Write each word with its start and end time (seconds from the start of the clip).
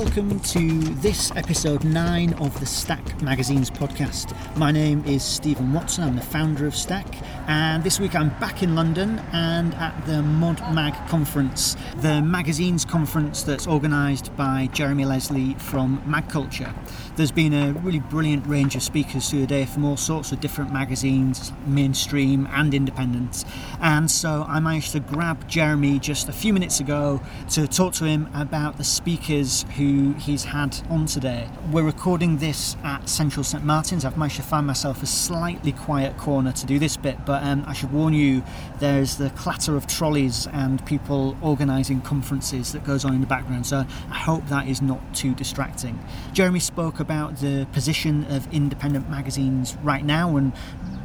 welcome 0.00 0.40
to 0.40 0.80
this 0.94 1.30
episode 1.36 1.84
9 1.84 2.32
of 2.34 2.58
the 2.58 2.66
Stack 2.66 3.22
Magazines 3.22 3.70
podcast. 3.70 4.34
My 4.56 4.72
name 4.72 5.04
is 5.04 5.22
Stephen 5.22 5.72
Watson, 5.72 6.02
I'm 6.02 6.16
the 6.16 6.20
founder 6.20 6.66
of 6.66 6.74
Stack, 6.74 7.06
and 7.46 7.84
this 7.84 8.00
week 8.00 8.14
I'm 8.14 8.30
back 8.40 8.62
in 8.62 8.74
London 8.74 9.18
and 9.32 9.74
at 9.74 10.06
the 10.06 10.22
Mod 10.22 10.60
Mag 10.74 10.94
conference, 11.08 11.76
the 11.96 12.22
magazines 12.22 12.84
conference 12.84 13.42
that's 13.42 13.66
organised 13.66 14.34
by 14.36 14.68
Jeremy 14.72 15.04
Leslie 15.04 15.54
from 15.54 16.02
Mag 16.06 16.28
Culture. 16.28 16.74
There's 17.16 17.30
been 17.30 17.52
a 17.52 17.72
really 17.72 18.00
brilliant 18.00 18.46
range 18.46 18.74
of 18.76 18.82
speakers 18.82 19.28
through 19.28 19.40
the 19.40 19.46
day 19.46 19.66
from 19.66 19.84
all 19.84 19.96
sorts 19.96 20.32
of 20.32 20.40
different 20.40 20.72
magazines, 20.72 21.52
mainstream 21.66 22.48
and 22.52 22.74
independent. 22.74 23.44
And 23.80 24.10
so 24.10 24.44
I 24.48 24.60
managed 24.60 24.92
to 24.92 25.00
grab 25.00 25.46
Jeremy 25.48 25.98
just 25.98 26.28
a 26.28 26.32
few 26.32 26.52
minutes 26.52 26.80
ago 26.80 27.20
to 27.50 27.68
talk 27.68 27.92
to 27.94 28.04
him 28.04 28.28
about 28.34 28.78
the 28.78 28.84
speakers 28.84 29.64
who 29.76 30.14
he's 30.14 30.44
had 30.44 30.78
on 30.88 31.06
today. 31.06 31.48
We're 31.70 31.82
recording 31.82 32.38
this 32.38 32.76
at 32.82 33.08
Central 33.08 33.44
St 33.44 33.64
Martin's. 33.64 34.04
I've 34.04 34.16
managed 34.16 34.36
to 34.36 34.42
find 34.42 34.66
myself 34.66 35.02
a 35.02 35.06
slightly 35.06 35.72
quiet 35.72 36.16
corner 36.16 36.52
to 36.52 36.66
do 36.66 36.78
this 36.78 36.96
bit, 36.96 37.18
but 37.24 37.33
um, 37.42 37.64
I 37.66 37.72
should 37.72 37.92
warn 37.92 38.14
you 38.14 38.42
there's 38.78 39.16
the 39.16 39.30
clatter 39.30 39.76
of 39.76 39.86
trolleys 39.86 40.46
and 40.48 40.84
people 40.86 41.36
organising 41.42 42.00
conferences 42.00 42.72
that 42.72 42.84
goes 42.84 43.04
on 43.04 43.14
in 43.14 43.20
the 43.20 43.26
background, 43.26 43.66
so 43.66 43.86
I 44.10 44.18
hope 44.18 44.46
that 44.48 44.68
is 44.68 44.82
not 44.82 45.14
too 45.14 45.34
distracting. 45.34 45.98
Jeremy 46.32 46.60
spoke 46.60 47.00
about 47.00 47.38
the 47.38 47.66
position 47.72 48.24
of 48.30 48.52
independent 48.52 49.08
magazines 49.08 49.76
right 49.82 50.04
now 50.04 50.36
and 50.36 50.52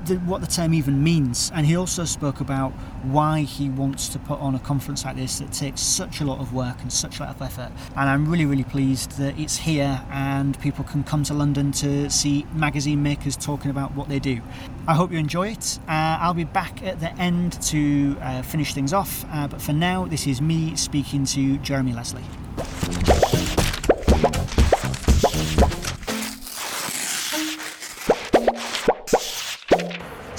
the, 0.06 0.16
what 0.18 0.42
the 0.42 0.48
term 0.48 0.74
even 0.74 1.04
means. 1.04 1.52
And 1.54 1.66
he 1.66 1.76
also 1.76 2.06
spoke 2.06 2.42
about 2.42 2.72
why 3.04 3.42
he 3.42 3.70
wants 3.70 4.10
to 4.10 4.20
put 4.20 4.40
on 4.40 4.56
a 4.56 4.60
conference 4.60 5.06
like 5.06 5.16
this 5.16 5.40
that 5.40 5.52
takes 5.52 5.82
such 5.82 6.22
a 6.22 6.26
lot 6.26 6.40
of 6.40 6.54
work 6.54 6.82
and 6.82 6.92
such 6.92 7.20
a 7.20 7.24
lot 7.24 7.36
of 7.36 7.42
effort. 7.42 7.72
And 7.96 8.10
I'm 8.10 8.30
really, 8.30 8.46
really 8.46 8.64
pleased 8.64 9.12
that 9.18 9.38
it's 9.40 9.58
here 9.58 10.02
and 10.12 10.60
people 10.62 10.84
can 10.84 11.04
come 11.04 11.24
to 11.24 11.34
London 11.34 11.72
to 11.74 12.10
see 12.10 12.46
magazine 12.54 13.02
makers 13.04 13.36
talking 13.36 13.72
about 13.72 13.94
what 13.96 14.10
they 14.10 14.20
do. 14.20 14.42
I 14.88 14.96
hope 14.96 15.12
you 15.12 15.20
enjoy 15.20 15.50
it. 15.50 15.80
Uh, 15.88 16.18
I'll 16.20 16.34
be 16.34 16.46
back 16.46 16.84
at 16.84 17.00
the 17.00 17.12
end 17.18 17.62
to 17.64 18.18
uh, 18.22 18.42
finish 18.42 18.74
things 18.74 18.94
off. 18.94 19.26
Uh, 19.32 19.48
but 19.48 19.62
for 19.62 19.74
now, 19.74 20.06
this 20.06 20.28
is 20.28 20.42
me 20.42 20.76
speaking 20.76 21.26
to 21.26 21.58
Jeremy 21.60 21.94
Leslie. 21.94 23.29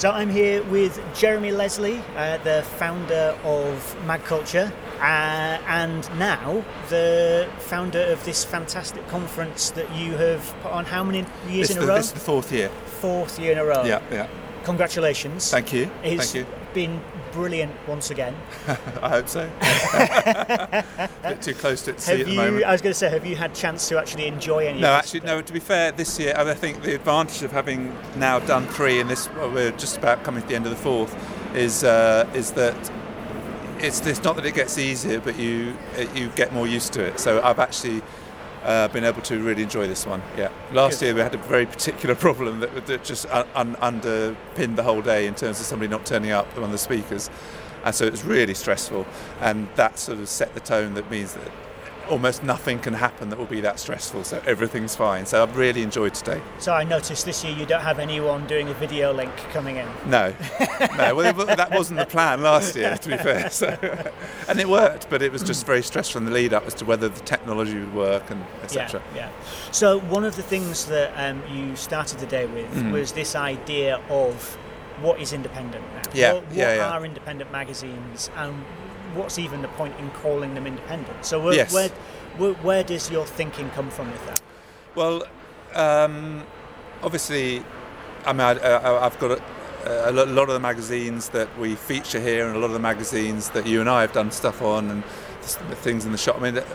So 0.01 0.09
I'm 0.09 0.31
here 0.31 0.63
with 0.63 0.99
Jeremy 1.13 1.51
Leslie, 1.51 2.01
uh, 2.15 2.39
the 2.39 2.63
founder 2.79 3.37
of 3.43 4.03
Mag 4.07 4.23
Culture, 4.23 4.73
uh, 4.97 5.59
and 5.67 6.09
now 6.17 6.65
the 6.89 7.47
founder 7.59 8.01
of 8.05 8.25
this 8.25 8.43
fantastic 8.43 9.07
conference 9.09 9.69
that 9.69 9.95
you 9.95 10.13
have 10.13 10.41
put 10.63 10.71
on. 10.71 10.85
How 10.85 11.03
many 11.03 11.19
years 11.47 11.67
this 11.67 11.77
in 11.77 11.83
the, 11.83 11.83
a 11.83 11.87
row? 11.87 11.95
This 11.97 12.07
is 12.07 12.13
the 12.13 12.19
fourth 12.19 12.51
year. 12.51 12.69
Fourth 12.99 13.37
year 13.37 13.51
in 13.51 13.59
a 13.59 13.63
row. 13.63 13.83
Yeah, 13.83 14.01
yeah. 14.11 14.27
Congratulations. 14.63 15.51
Thank 15.51 15.71
you. 15.71 15.87
It's 16.01 16.31
Thank 16.31 16.47
you. 16.47 16.60
Been 16.73 17.01
brilliant 17.31 17.73
once 17.87 18.11
again. 18.11 18.35
I 19.01 19.09
hope 19.09 19.27
so. 19.27 19.49
a 19.61 21.09
bit 21.23 21.41
too 21.41 21.53
close 21.53 21.81
to 21.83 21.91
it 21.91 21.97
to 21.97 22.01
see 22.01 22.11
Have 22.11 22.19
at 22.21 22.25
the 22.25 22.31
you? 22.33 22.37
moment. 22.37 22.63
I 22.65 22.71
was 22.71 22.81
going 22.81 22.91
to 22.91 22.97
say, 22.97 23.09
have 23.09 23.25
you 23.25 23.35
had 23.35 23.53
chance 23.53 23.87
to 23.89 23.99
actually 23.99 24.27
enjoy 24.27 24.67
any? 24.67 24.81
No, 24.81 24.89
of 24.95 25.03
this? 25.03 25.15
actually, 25.15 25.27
no. 25.27 25.41
To 25.41 25.53
be 25.53 25.59
fair, 25.59 25.91
this 25.91 26.19
year, 26.19 26.33
I 26.35 26.53
think 26.53 26.81
the 26.83 26.95
advantage 26.95 27.43
of 27.43 27.51
having 27.51 27.95
now 28.15 28.39
done 28.39 28.67
three, 28.67 28.99
and 28.99 29.09
this 29.09 29.29
well, 29.33 29.51
we're 29.51 29.71
just 29.71 29.97
about 29.97 30.23
coming 30.23 30.41
to 30.41 30.47
the 30.47 30.55
end 30.55 30.65
of 30.65 30.71
the 30.71 30.77
fourth, 30.77 31.15
is 31.55 31.83
uh, 31.83 32.29
is 32.33 32.51
that 32.51 32.75
it's 33.79 34.05
it's 34.05 34.23
not 34.23 34.35
that 34.35 34.45
it 34.45 34.53
gets 34.55 34.77
easier, 34.77 35.19
but 35.19 35.37
you 35.37 35.75
you 36.15 36.29
get 36.35 36.53
more 36.53 36.67
used 36.67 36.93
to 36.93 37.03
it. 37.03 37.19
So 37.19 37.41
I've 37.41 37.59
actually. 37.59 38.01
Uh, 38.63 38.87
been 38.89 39.03
able 39.03 39.21
to 39.23 39.39
really 39.39 39.63
enjoy 39.63 39.87
this 39.87 40.05
one. 40.05 40.21
Yeah. 40.37 40.49
Last 40.71 40.99
Good. 40.99 41.05
year 41.07 41.15
we 41.15 41.21
had 41.21 41.33
a 41.33 41.39
very 41.39 41.65
particular 41.65 42.13
problem 42.27 42.59
that, 42.59 42.85
that 42.85 43.03
just 43.03 43.25
un- 43.31 43.47
un- 43.55 43.75
underpinned 43.81 44.77
the 44.77 44.83
whole 44.83 45.01
day 45.01 45.25
in 45.25 45.33
terms 45.33 45.59
of 45.59 45.65
somebody 45.65 45.89
not 45.89 46.05
turning 46.05 46.29
up, 46.29 46.45
one 46.55 46.65
of 46.65 46.71
the 46.71 46.77
speakers, 46.77 47.31
and 47.83 47.95
so 47.95 48.05
it 48.05 48.11
was 48.11 48.23
really 48.23 48.53
stressful. 48.53 49.07
And 49.39 49.67
that 49.75 49.97
sort 49.97 50.19
of 50.19 50.29
set 50.29 50.53
the 50.53 50.59
tone. 50.59 50.93
That 50.93 51.09
means 51.09 51.33
that 51.33 51.51
almost 52.09 52.43
nothing 52.43 52.79
can 52.79 52.93
happen 52.93 53.29
that 53.29 53.39
will 53.39 53.45
be 53.45 53.61
that 53.61 53.79
stressful. 53.79 54.23
So 54.23 54.41
everything's 54.45 54.95
fine. 54.95 55.25
So 55.25 55.41
I've 55.41 55.55
really 55.55 55.81
enjoyed 55.81 56.13
today. 56.13 56.41
So 56.59 56.73
I 56.73 56.83
noticed 56.83 57.25
this 57.25 57.43
year 57.43 57.53
you 57.55 57.65
don't 57.65 57.81
have 57.81 57.99
anyone 57.99 58.47
doing 58.47 58.69
a 58.69 58.73
video 58.73 59.13
link 59.13 59.31
coming 59.53 59.77
in. 59.77 59.87
No, 60.05 60.33
no. 60.97 61.15
Well, 61.15 61.33
that 61.33 61.71
wasn't 61.71 61.99
the 61.99 62.05
plan 62.05 62.41
last 62.41 62.75
year, 62.75 62.97
to 62.97 63.09
be 63.09 63.17
fair. 63.17 63.49
So, 63.61 63.67
and 64.47 64.59
it 64.59 64.67
worked, 64.69 65.09
but 65.09 65.21
it 65.21 65.31
was 65.31 65.43
just 65.43 65.65
very 65.65 65.83
stressful 65.83 66.19
in 66.19 66.25
the 66.25 66.31
lead 66.31 66.53
up 66.53 66.65
as 66.65 66.73
to 66.75 66.85
whether 66.85 67.09
the 67.09 67.19
technology 67.21 67.77
would 67.79 67.93
work 67.93 68.29
and 68.31 68.43
etc. 68.63 69.01
Yeah, 69.13 69.19
yeah. 69.27 69.29
So 69.71 69.99
one 69.99 70.23
of 70.23 70.35
the 70.35 70.43
things 70.43 70.85
that 70.87 71.11
um, 71.15 71.41
you 71.51 71.75
started 71.75 72.19
the 72.19 72.25
day 72.27 72.45
with 72.45 72.61
Mm. 72.71 72.91
was 72.91 73.11
this 73.11 73.35
idea 73.35 73.99
of 74.09 74.57
what 75.01 75.19
is 75.19 75.33
independent 75.33 75.83
now. 75.95 76.01
Yeah, 76.13 76.33
What, 76.33 76.43
what 76.45 76.53
yeah, 76.55 76.75
yeah. 76.75 76.91
are 76.91 77.05
independent 77.05 77.51
magazines, 77.51 78.29
and 78.37 78.63
what's 79.15 79.37
even 79.39 79.61
the 79.61 79.67
point 79.69 79.97
in 79.99 80.09
calling 80.11 80.53
them 80.53 80.65
independent? 80.67 81.25
So 81.25 81.39
where, 81.43 81.53
Yes. 81.53 81.73
where, 81.73 81.89
where, 82.37 82.53
where 82.53 82.83
does 82.83 83.09
your 83.11 83.25
thinking 83.25 83.69
come 83.71 83.89
from 83.89 84.11
with 84.11 84.25
that? 84.27 84.41
Well, 84.95 85.23
um, 85.73 86.43
obviously, 87.03 87.63
I 88.25 88.33
mean, 88.33 88.41
I, 88.41 89.05
I've 89.05 89.17
got 89.19 89.39
a, 89.85 90.09
a 90.09 90.11
lot 90.11 90.47
of 90.49 90.53
the 90.53 90.59
magazines 90.59 91.29
that 91.29 91.57
we 91.57 91.75
feature 91.75 92.19
here, 92.19 92.47
and 92.47 92.55
a 92.55 92.59
lot 92.59 92.67
of 92.67 92.73
the 92.73 92.79
magazines 92.79 93.49
that 93.51 93.65
you 93.65 93.79
and 93.81 93.89
I 93.89 94.01
have 94.01 94.13
done 94.13 94.31
stuff 94.31 94.61
on, 94.61 94.89
and 94.91 95.03
things 95.81 96.05
in 96.05 96.11
the 96.11 96.17
shop. 96.17 96.37
I 96.37 96.41
mean, 96.43 96.53
the, 96.55 96.65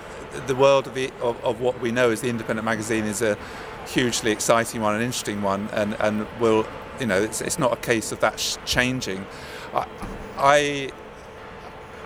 the 0.46 0.54
world 0.56 0.86
of, 0.88 0.94
the, 0.94 1.10
of, 1.22 1.42
of 1.44 1.60
what 1.60 1.80
we 1.80 1.92
know 1.92 2.10
as 2.10 2.20
the 2.20 2.28
independent 2.28 2.64
magazine 2.64 3.04
is 3.04 3.22
a 3.22 3.38
hugely 3.86 4.32
exciting 4.32 4.80
one, 4.80 4.94
an 4.96 5.02
interesting 5.02 5.40
one, 5.42 5.68
and 5.72 5.94
and 6.00 6.26
will, 6.40 6.66
you 6.98 7.06
know, 7.06 7.22
it's, 7.22 7.40
it's 7.40 7.58
not 7.58 7.72
a 7.72 7.76
case 7.76 8.10
of 8.12 8.18
that 8.20 8.40
sh- 8.40 8.56
changing. 8.64 9.24
I, 9.72 9.86
I 10.38 10.90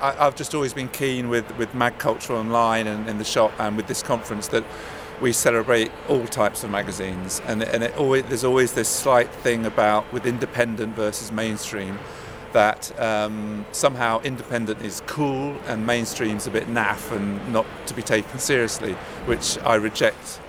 I, 0.01 0.27
I've 0.27 0.37
just 0.37 0.55
always 0.55 0.73
been 0.73 0.89
keen 0.89 1.29
with, 1.29 1.57
with 1.57 1.75
mag 1.75 1.99
culture 1.99 2.35
online 2.35 2.87
and 2.87 3.09
in 3.09 3.19
the 3.19 3.25
shop 3.25 3.53
and 3.59 3.77
with 3.77 3.87
this 3.87 4.03
conference 4.03 4.49
that 4.49 4.65
we 5.21 5.33
celebrate 5.33 5.91
all 6.09 6.27
types 6.27 6.65
of 6.65 6.71
magazines 6.71 7.43
and, 7.47 7.63
and 7.63 7.83
it 7.83 7.97
always, 7.97 8.25
there's 8.25 8.45
always 8.45 8.73
this 8.73 8.89
slight 8.89 9.31
thing 9.31 9.67
about 9.67 10.11
with 10.13 10.27
independent 10.27 10.97
versus 10.97 11.31
mainstream 11.31 11.99
that 12.53 12.99
um, 12.99 13.65
somehow 13.71 14.21
independent 14.23 14.81
is 14.83 15.03
cool 15.07 15.57
and 15.67 15.87
mainstream's 15.87 16.47
a 16.47 16.51
bit 16.51 16.67
naff 16.67 17.15
and 17.15 17.53
not 17.53 17.67
to 17.87 17.95
be 17.95 18.03
taken 18.03 18.39
seriously, 18.39 18.95
which 19.27 19.59
I 19.59 19.77
reject 19.77 20.41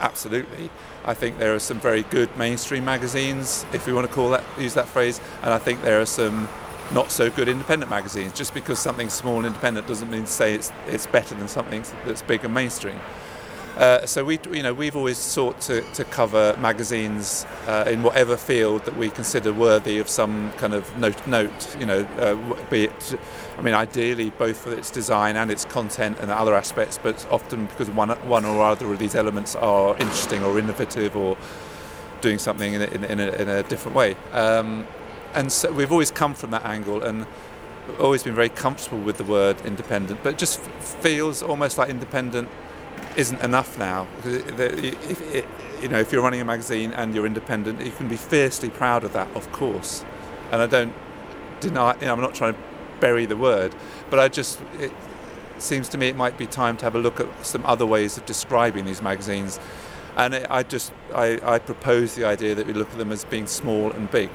absolutely. 0.00 0.70
I 1.04 1.14
think 1.14 1.38
there 1.38 1.54
are 1.54 1.60
some 1.60 1.78
very 1.78 2.02
good 2.02 2.36
mainstream 2.36 2.84
magazines, 2.84 3.64
if 3.72 3.86
we 3.86 3.92
want 3.92 4.08
to 4.08 4.12
call 4.12 4.30
that 4.30 4.44
use 4.58 4.74
that 4.74 4.88
phrase, 4.88 5.20
and 5.42 5.52
I 5.52 5.58
think 5.58 5.82
there 5.82 6.00
are 6.00 6.06
some 6.06 6.48
not 6.92 7.10
so 7.10 7.30
good 7.30 7.48
independent 7.48 7.90
magazines. 7.90 8.32
Just 8.32 8.54
because 8.54 8.78
something's 8.78 9.12
small 9.12 9.36
and 9.38 9.46
independent 9.46 9.86
doesn't 9.86 10.10
mean 10.10 10.24
to 10.24 10.30
say 10.30 10.54
it's 10.54 10.72
it's 10.86 11.06
better 11.06 11.34
than 11.34 11.48
something 11.48 11.84
that's 12.04 12.22
big 12.22 12.44
and 12.44 12.54
mainstream. 12.54 13.00
Uh, 13.76 14.06
so 14.06 14.24
we, 14.24 14.40
you 14.52 14.62
know, 14.62 14.72
we've 14.72 14.96
always 14.96 15.18
sought 15.18 15.60
to, 15.60 15.82
to 15.92 16.02
cover 16.04 16.56
magazines 16.58 17.44
uh, 17.66 17.84
in 17.86 18.02
whatever 18.02 18.34
field 18.34 18.82
that 18.86 18.96
we 18.96 19.10
consider 19.10 19.52
worthy 19.52 19.98
of 19.98 20.08
some 20.08 20.50
kind 20.52 20.72
of 20.72 20.96
note. 20.96 21.26
note 21.26 21.76
you 21.78 21.84
know, 21.84 22.00
uh, 22.18 22.64
be 22.70 22.84
it, 22.84 23.20
I 23.58 23.60
mean, 23.60 23.74
ideally 23.74 24.30
both 24.30 24.56
for 24.56 24.72
its 24.72 24.90
design 24.90 25.36
and 25.36 25.50
its 25.50 25.66
content 25.66 26.18
and 26.20 26.30
other 26.30 26.54
aspects, 26.54 26.98
but 27.02 27.26
often 27.30 27.66
because 27.66 27.90
one, 27.90 28.08
one 28.26 28.46
or 28.46 28.62
other 28.62 28.90
of 28.90 28.98
these 28.98 29.14
elements 29.14 29.54
are 29.54 29.94
interesting 29.98 30.42
or 30.42 30.58
innovative 30.58 31.14
or 31.14 31.36
doing 32.22 32.38
something 32.38 32.72
in 32.72 32.80
a, 32.80 32.86
in, 32.86 33.20
a- 33.20 33.32
in, 33.32 33.48
a, 33.50 33.62
different 33.64 33.94
way. 33.94 34.16
Um, 34.32 34.86
and 35.36 35.52
so 35.52 35.70
we've 35.70 35.92
always 35.92 36.10
come 36.10 36.34
from 36.34 36.50
that 36.50 36.64
angle 36.64 37.02
and 37.02 37.26
always 38.00 38.22
been 38.22 38.34
very 38.34 38.48
comfortable 38.48 38.98
with 38.98 39.18
the 39.18 39.24
word 39.24 39.60
independent, 39.64 40.20
but 40.22 40.30
it 40.34 40.38
just 40.38 40.60
feels 40.60 41.42
almost 41.42 41.78
like 41.78 41.88
independent 41.88 42.48
isn't 43.16 43.40
enough 43.42 43.78
now. 43.78 44.06
You 44.24 45.88
know, 45.88 45.98
if 45.98 46.10
you're 46.10 46.22
running 46.22 46.40
a 46.40 46.44
magazine 46.44 46.92
and 46.94 47.14
you're 47.14 47.26
independent, 47.26 47.84
you 47.84 47.92
can 47.92 48.08
be 48.08 48.16
fiercely 48.16 48.70
proud 48.70 49.04
of 49.04 49.12
that, 49.12 49.28
of 49.36 49.52
course. 49.52 50.04
And 50.50 50.62
I 50.62 50.66
don't 50.66 50.94
deny. 51.60 51.94
You 52.00 52.06
know, 52.06 52.14
I'm 52.14 52.20
not 52.20 52.34
trying 52.34 52.54
to 52.54 52.60
bury 52.98 53.26
the 53.26 53.36
word, 53.36 53.74
but 54.08 54.18
I 54.18 54.28
just 54.28 54.60
it 54.78 54.92
seems 55.58 55.88
to 55.90 55.98
me 55.98 56.08
it 56.08 56.16
might 56.16 56.38
be 56.38 56.46
time 56.46 56.76
to 56.78 56.84
have 56.84 56.94
a 56.94 56.98
look 56.98 57.20
at 57.20 57.28
some 57.44 57.64
other 57.66 57.84
ways 57.84 58.16
of 58.16 58.24
describing 58.26 58.86
these 58.86 59.02
magazines. 59.02 59.60
And 60.16 60.32
it, 60.34 60.46
I 60.48 60.62
just 60.62 60.92
I, 61.14 61.38
I 61.42 61.58
propose 61.58 62.14
the 62.14 62.24
idea 62.24 62.54
that 62.54 62.66
we 62.66 62.72
look 62.72 62.90
at 62.90 62.98
them 62.98 63.12
as 63.12 63.24
being 63.24 63.46
small 63.46 63.90
and 63.92 64.10
big, 64.10 64.30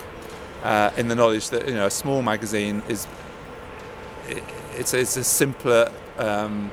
uh, 0.64 0.92
in 0.98 1.08
the 1.08 1.16
knowledge 1.16 1.50
that 1.50 1.68
you 1.68 1.74
know 1.74 1.88
a 1.88 1.92
small 1.92 2.22
magazine 2.22 2.84
is 2.88 3.08
it, 4.28 4.44
it's 4.74 4.94
it's 4.94 5.18
a 5.18 5.24
simpler. 5.24 5.92
Um, 6.18 6.72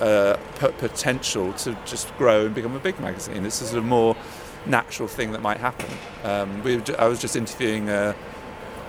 uh, 0.00 0.36
potential 0.78 1.52
to 1.54 1.76
just 1.86 2.14
grow 2.18 2.46
and 2.46 2.54
become 2.54 2.76
a 2.76 2.78
big 2.78 2.98
magazine. 3.00 3.44
Is 3.46 3.72
a 3.72 3.80
more 3.80 4.16
natural 4.66 5.08
thing 5.08 5.32
that 5.32 5.40
might 5.40 5.58
happen. 5.58 5.88
Um, 6.24 6.62
we 6.62 6.76
were, 6.76 6.82
I 6.98 7.08
was 7.08 7.20
just 7.20 7.36
interviewing 7.36 7.88
a, 7.88 8.14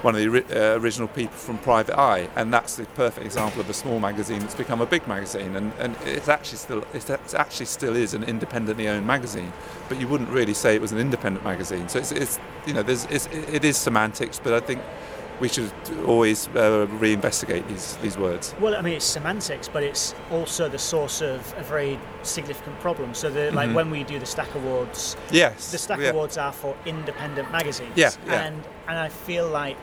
one 0.03 0.15
of 0.15 0.21
the 0.21 0.73
uh, 0.75 0.77
original 0.79 1.07
people 1.07 1.35
from 1.35 1.57
Private 1.59 1.97
Eye, 1.97 2.29
and 2.35 2.53
that's 2.53 2.75
the 2.75 2.85
perfect 2.85 3.25
example 3.25 3.61
of 3.61 3.69
a 3.69 3.73
small 3.73 3.99
magazine 3.99 4.39
that's 4.39 4.55
become 4.55 4.81
a 4.81 4.85
big 4.85 5.07
magazine, 5.07 5.55
and, 5.55 5.71
and 5.79 5.95
it's 6.05 6.27
actually 6.27 6.57
still 6.57 6.83
it's, 6.93 7.09
it 7.09 7.33
actually 7.33 7.65
still 7.65 7.95
is 7.95 8.13
an 8.13 8.23
independently 8.23 8.87
owned 8.87 9.07
magazine, 9.07 9.53
but 9.87 9.99
you 9.99 10.07
wouldn't 10.07 10.29
really 10.29 10.53
say 10.53 10.75
it 10.75 10.81
was 10.81 10.91
an 10.91 10.99
independent 10.99 11.45
magazine. 11.45 11.87
So 11.87 11.99
it's, 11.99 12.11
it's 12.11 12.39
you 12.67 12.73
know 12.73 12.83
there's 12.83 13.05
it's, 13.05 13.27
it 13.27 13.63
is 13.63 13.77
semantics, 13.77 14.39
but 14.39 14.53
I 14.53 14.59
think 14.59 14.81
we 15.39 15.49
should 15.49 15.71
always 16.05 16.47
uh, 16.49 16.87
reinvestigate 16.99 17.67
these 17.67 17.97
these 18.01 18.17
words. 18.17 18.53
Well, 18.59 18.75
I 18.75 18.81
mean, 18.81 18.93
it's 18.93 19.05
semantics, 19.05 19.67
but 19.67 19.83
it's 19.83 20.13
also 20.31 20.69
the 20.69 20.77
source 20.79 21.21
of 21.21 21.53
a 21.57 21.63
very 21.63 21.99
significant 22.21 22.79
problem. 22.79 23.13
So, 23.13 23.29
the, 23.29 23.51
like 23.51 23.71
when 23.75 23.89
we 23.89 24.03
do 24.03 24.19
the 24.19 24.25
Stack 24.25 24.53
Awards, 24.55 25.17
Yes, 25.31 25.71
the 25.71 25.77
Stack 25.77 25.97
Mm-hmm. 25.97 26.05
yeah. 26.05 26.11
Awards 26.11 26.37
are 26.37 26.51
for 26.53 26.75
independent 26.85 27.51
magazines. 27.51 27.91
Yeah, 27.95 28.11
yeah. 28.27 28.43
And 28.45 28.63
and 28.87 28.97
I 28.99 29.09
feel 29.09 29.47
like 29.49 29.77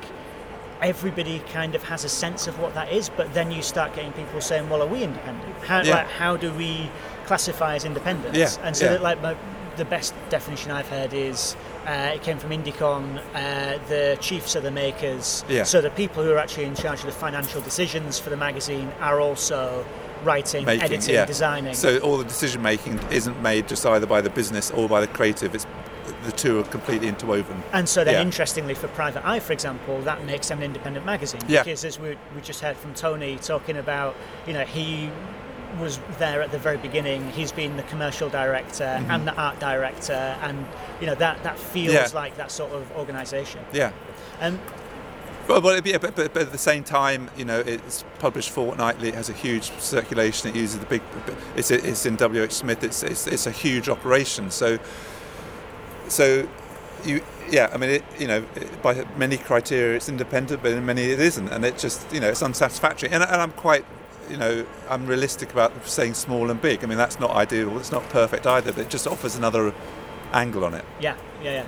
everybody 0.80 1.40
kind 1.52 1.74
of 1.74 1.82
has 1.84 2.04
a 2.04 2.08
sense 2.08 2.46
of 2.46 2.58
what 2.58 2.74
that 2.74 2.90
is, 2.92 3.10
but 3.10 3.32
then 3.34 3.50
you 3.50 3.62
start 3.62 3.94
getting 3.94 4.12
people 4.12 4.40
saying, 4.40 4.68
"Well, 4.70 4.82
are 4.82 4.86
we 4.86 5.02
independent? 5.02 5.54
How 5.64 5.82
Yeah. 5.82 5.96
like, 5.96 6.08
how 6.08 6.36
do 6.36 6.52
we 6.54 6.90
classify 7.26 7.74
as 7.74 7.84
independent?" 7.84 8.34
Yeah, 8.34 8.50
And 8.62 8.76
so, 8.76 8.86
that, 8.88 9.02
like 9.02 9.20
my, 9.22 9.36
the 9.76 9.84
best 9.84 10.14
definition 10.30 10.70
I've 10.70 10.88
heard 10.88 11.12
is. 11.12 11.56
Uh, 11.86 12.12
it 12.14 12.22
came 12.22 12.38
from 12.38 12.50
Indiecon. 12.50 13.18
Uh, 13.34 13.78
the 13.88 14.18
chiefs 14.20 14.54
are 14.54 14.60
the 14.60 14.70
makers. 14.70 15.44
Yeah. 15.48 15.64
So 15.64 15.80
the 15.80 15.90
people 15.90 16.22
who 16.22 16.32
are 16.32 16.38
actually 16.38 16.64
in 16.64 16.74
charge 16.74 17.00
of 17.00 17.06
the 17.06 17.12
financial 17.12 17.60
decisions 17.62 18.18
for 18.18 18.30
the 18.30 18.36
magazine 18.36 18.92
are 19.00 19.20
also 19.20 19.84
writing, 20.22 20.66
making, 20.66 20.84
editing, 20.84 21.14
yeah. 21.14 21.24
designing. 21.24 21.74
So 21.74 21.98
all 22.00 22.18
the 22.18 22.24
decision 22.24 22.60
making 22.60 22.98
isn't 23.10 23.40
made 23.40 23.66
just 23.66 23.86
either 23.86 24.06
by 24.06 24.20
the 24.20 24.30
business 24.30 24.70
or 24.70 24.88
by 24.88 25.00
the 25.00 25.06
creative. 25.08 25.54
It's 25.54 25.66
the 26.24 26.32
two 26.32 26.58
are 26.58 26.64
completely 26.64 27.08
interwoven. 27.08 27.62
And 27.72 27.88
so 27.88 28.04
then, 28.04 28.14
Yeah. 28.14 28.22
interestingly, 28.22 28.74
for 28.74 28.88
Private 28.88 29.24
Eye, 29.24 29.40
for 29.40 29.52
example, 29.52 30.00
that 30.02 30.24
makes 30.24 30.48
them 30.48 30.58
an 30.58 30.64
independent 30.64 31.06
magazine. 31.06 31.40
Yeah. 31.48 31.62
Because 31.62 31.84
as 31.84 31.98
we, 31.98 32.16
we 32.34 32.40
just 32.42 32.60
heard 32.60 32.76
from 32.76 32.92
Tony 32.94 33.36
talking 33.36 33.78
about, 33.78 34.14
you 34.46 34.52
know, 34.52 34.64
he 34.64 35.10
was 35.78 35.98
there 36.18 36.42
at 36.42 36.50
the 36.50 36.58
very 36.58 36.76
beginning. 36.78 37.30
He's 37.30 37.52
been 37.52 37.76
the 37.76 37.82
commercial 37.84 38.28
director 38.28 38.84
and 38.84 39.26
the 39.26 39.34
art 39.34 39.60
director, 39.60 40.12
and 40.42 40.66
you 41.00 41.06
know 41.06 41.14
that 41.16 41.42
that 41.42 41.58
feels 41.58 41.94
Mm-hmm. 41.94 42.14
Yeah. 42.14 42.20
like 42.20 42.36
that 42.36 42.50
sort 42.50 42.72
of 42.72 42.90
organisation. 42.96 43.60
Yeah. 43.72 43.92
Um, 44.40 44.58
Well, 45.48 45.62
well, 45.62 45.80
yeah, 45.84 45.98
but, 45.98 46.14
but, 46.14 46.32
but 46.32 46.42
at 46.42 46.52
the 46.52 46.58
same 46.58 46.84
time, 46.84 47.28
you 47.36 47.44
know, 47.44 47.58
it's 47.60 48.04
published 48.20 48.50
fortnightly. 48.50 49.08
It 49.08 49.14
has 49.16 49.28
a 49.30 49.32
huge 49.32 49.72
circulation. 49.80 50.50
It 50.50 50.56
uses 50.56 50.78
the 50.78 50.86
big. 50.86 51.02
It's 51.56 51.70
it's 51.70 52.06
in 52.06 52.16
W. 52.16 52.42
H. 52.42 52.52
Smith. 52.52 52.84
It's, 52.84 53.02
it's 53.02 53.26
it's 53.26 53.46
a 53.46 53.50
huge 53.50 53.88
operation. 53.88 54.50
So 54.50 54.78
so 56.08 56.48
you 57.04 57.22
yeah. 57.50 57.70
I 57.72 57.78
mean, 57.78 57.90
it, 57.90 58.04
you 58.18 58.28
know, 58.28 58.44
by 58.82 59.04
many 59.16 59.38
criteria, 59.38 59.96
it's 59.96 60.08
independent, 60.08 60.62
but 60.62 60.72
in 60.72 60.84
many 60.86 61.02
it 61.10 61.20
isn't, 61.20 61.48
and 61.48 61.64
it 61.64 61.78
just 61.78 62.12
you 62.12 62.20
know 62.20 62.28
it's 62.28 62.42
unsatisfactory. 62.42 63.10
And, 63.10 63.22
and 63.22 63.40
I'm 63.42 63.52
quite. 63.52 63.84
You 64.30 64.36
know, 64.36 64.66
I'm 64.88 65.06
realistic 65.06 65.52
about 65.52 65.86
saying 65.86 66.14
small 66.14 66.50
and 66.50 66.60
big. 66.62 66.84
I 66.84 66.86
mean, 66.86 66.98
that's 66.98 67.18
not 67.18 67.32
ideal. 67.32 67.76
It's 67.78 67.90
not 67.90 68.08
perfect 68.10 68.46
either, 68.46 68.72
but 68.72 68.82
it 68.82 68.90
just 68.90 69.06
offers 69.06 69.34
another 69.34 69.74
angle 70.32 70.64
on 70.64 70.74
it. 70.74 70.84
Yeah, 71.00 71.16
yeah, 71.42 71.52
yeah. 71.52 71.66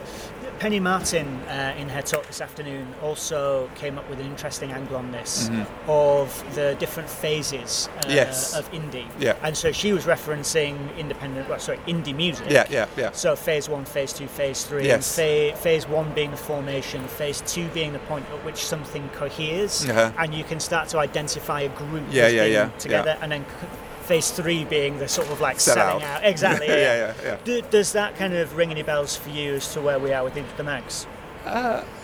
Penny 0.63 0.79
Martin, 0.79 1.27
uh, 1.49 1.75
in 1.77 1.89
her 1.89 2.03
talk 2.03 2.25
this 2.29 2.41
afternoon, 2.41 2.87
also 3.03 3.69
came 3.75 3.99
up 3.99 4.09
with 4.09 4.21
an 4.21 4.27
interesting 4.27 4.71
angle 4.71 4.95
on 4.95 5.11
this 5.11 5.51
of 5.89 6.55
the 6.55 6.77
different 6.79 7.09
phases 7.11 7.89
uh, 7.89 8.03
Mm-hmm. 8.03 8.11
Yes. 8.13 8.55
of 8.55 8.71
indie. 8.71 9.07
Yeah. 9.19 9.35
And 9.43 9.57
so 9.57 9.73
she 9.73 9.93
was 9.93 10.05
referencing 10.05 10.77
independent, 10.97 11.49
well, 11.49 11.59
sorry, 11.59 11.79
indie 11.89 12.15
music. 12.15 12.47
Yeah, 12.49 12.67
yeah, 12.71 12.87
yeah. 12.97 13.11
So 13.11 13.35
phase 13.35 13.69
one, 13.69 13.85
phase 13.85 14.13
two, 14.13 14.29
phase 14.29 14.63
three. 14.65 14.85
Yes. 14.87 15.19
And 15.19 15.55
fa- 15.55 15.57
phase 15.61 15.89
one 15.89 16.13
being 16.15 16.31
the 16.31 16.37
formation, 16.37 17.03
phase 17.09 17.43
two 17.45 17.67
being 17.71 17.93
the 17.93 17.99
point 18.01 18.25
at 18.33 18.45
which 18.45 18.65
something 18.65 19.09
coheres, 19.09 19.89
Uh-huh. 19.91 20.13
and 20.17 20.33
you 20.33 20.45
can 20.45 20.61
start 20.61 20.89
to 20.91 20.99
identify 20.99 21.63
a 21.63 21.71
group 21.71 22.05
Yeah, 22.13 22.29
yeah, 22.29 22.45
yeah, 22.45 22.69
together, 22.79 23.17
yeah. 23.19 23.23
and 23.25 23.33
then 23.33 23.45
c- 23.61 23.67
phase 24.03 24.31
three 24.31 24.65
being 24.65 24.99
the 24.99 25.09
sort 25.09 25.29
of 25.31 25.41
like 25.41 25.61
Sell 25.61 25.75
selling 25.75 26.03
out. 26.03 26.23
out. 26.23 26.25
Exactly. 26.31 26.67
Yeah, 26.73 26.77
yeah, 26.77 26.97
yeah, 27.07 27.15
yeah. 27.25 27.37
Do, 27.45 27.63
does 27.63 27.93
that 27.93 28.17
kind 28.17 28.35
of 28.35 28.57
ring 28.57 28.71
any 28.71 28.83
bells 28.83 29.17
for 29.17 29.31
you 29.31 29.55
as 29.55 29.73
to 29.75 29.81
where 29.81 29.99
we 29.99 30.13
are 30.13 30.25
with 30.25 30.35
the, 30.35 30.45
the 30.57 30.65
mags? 30.65 31.07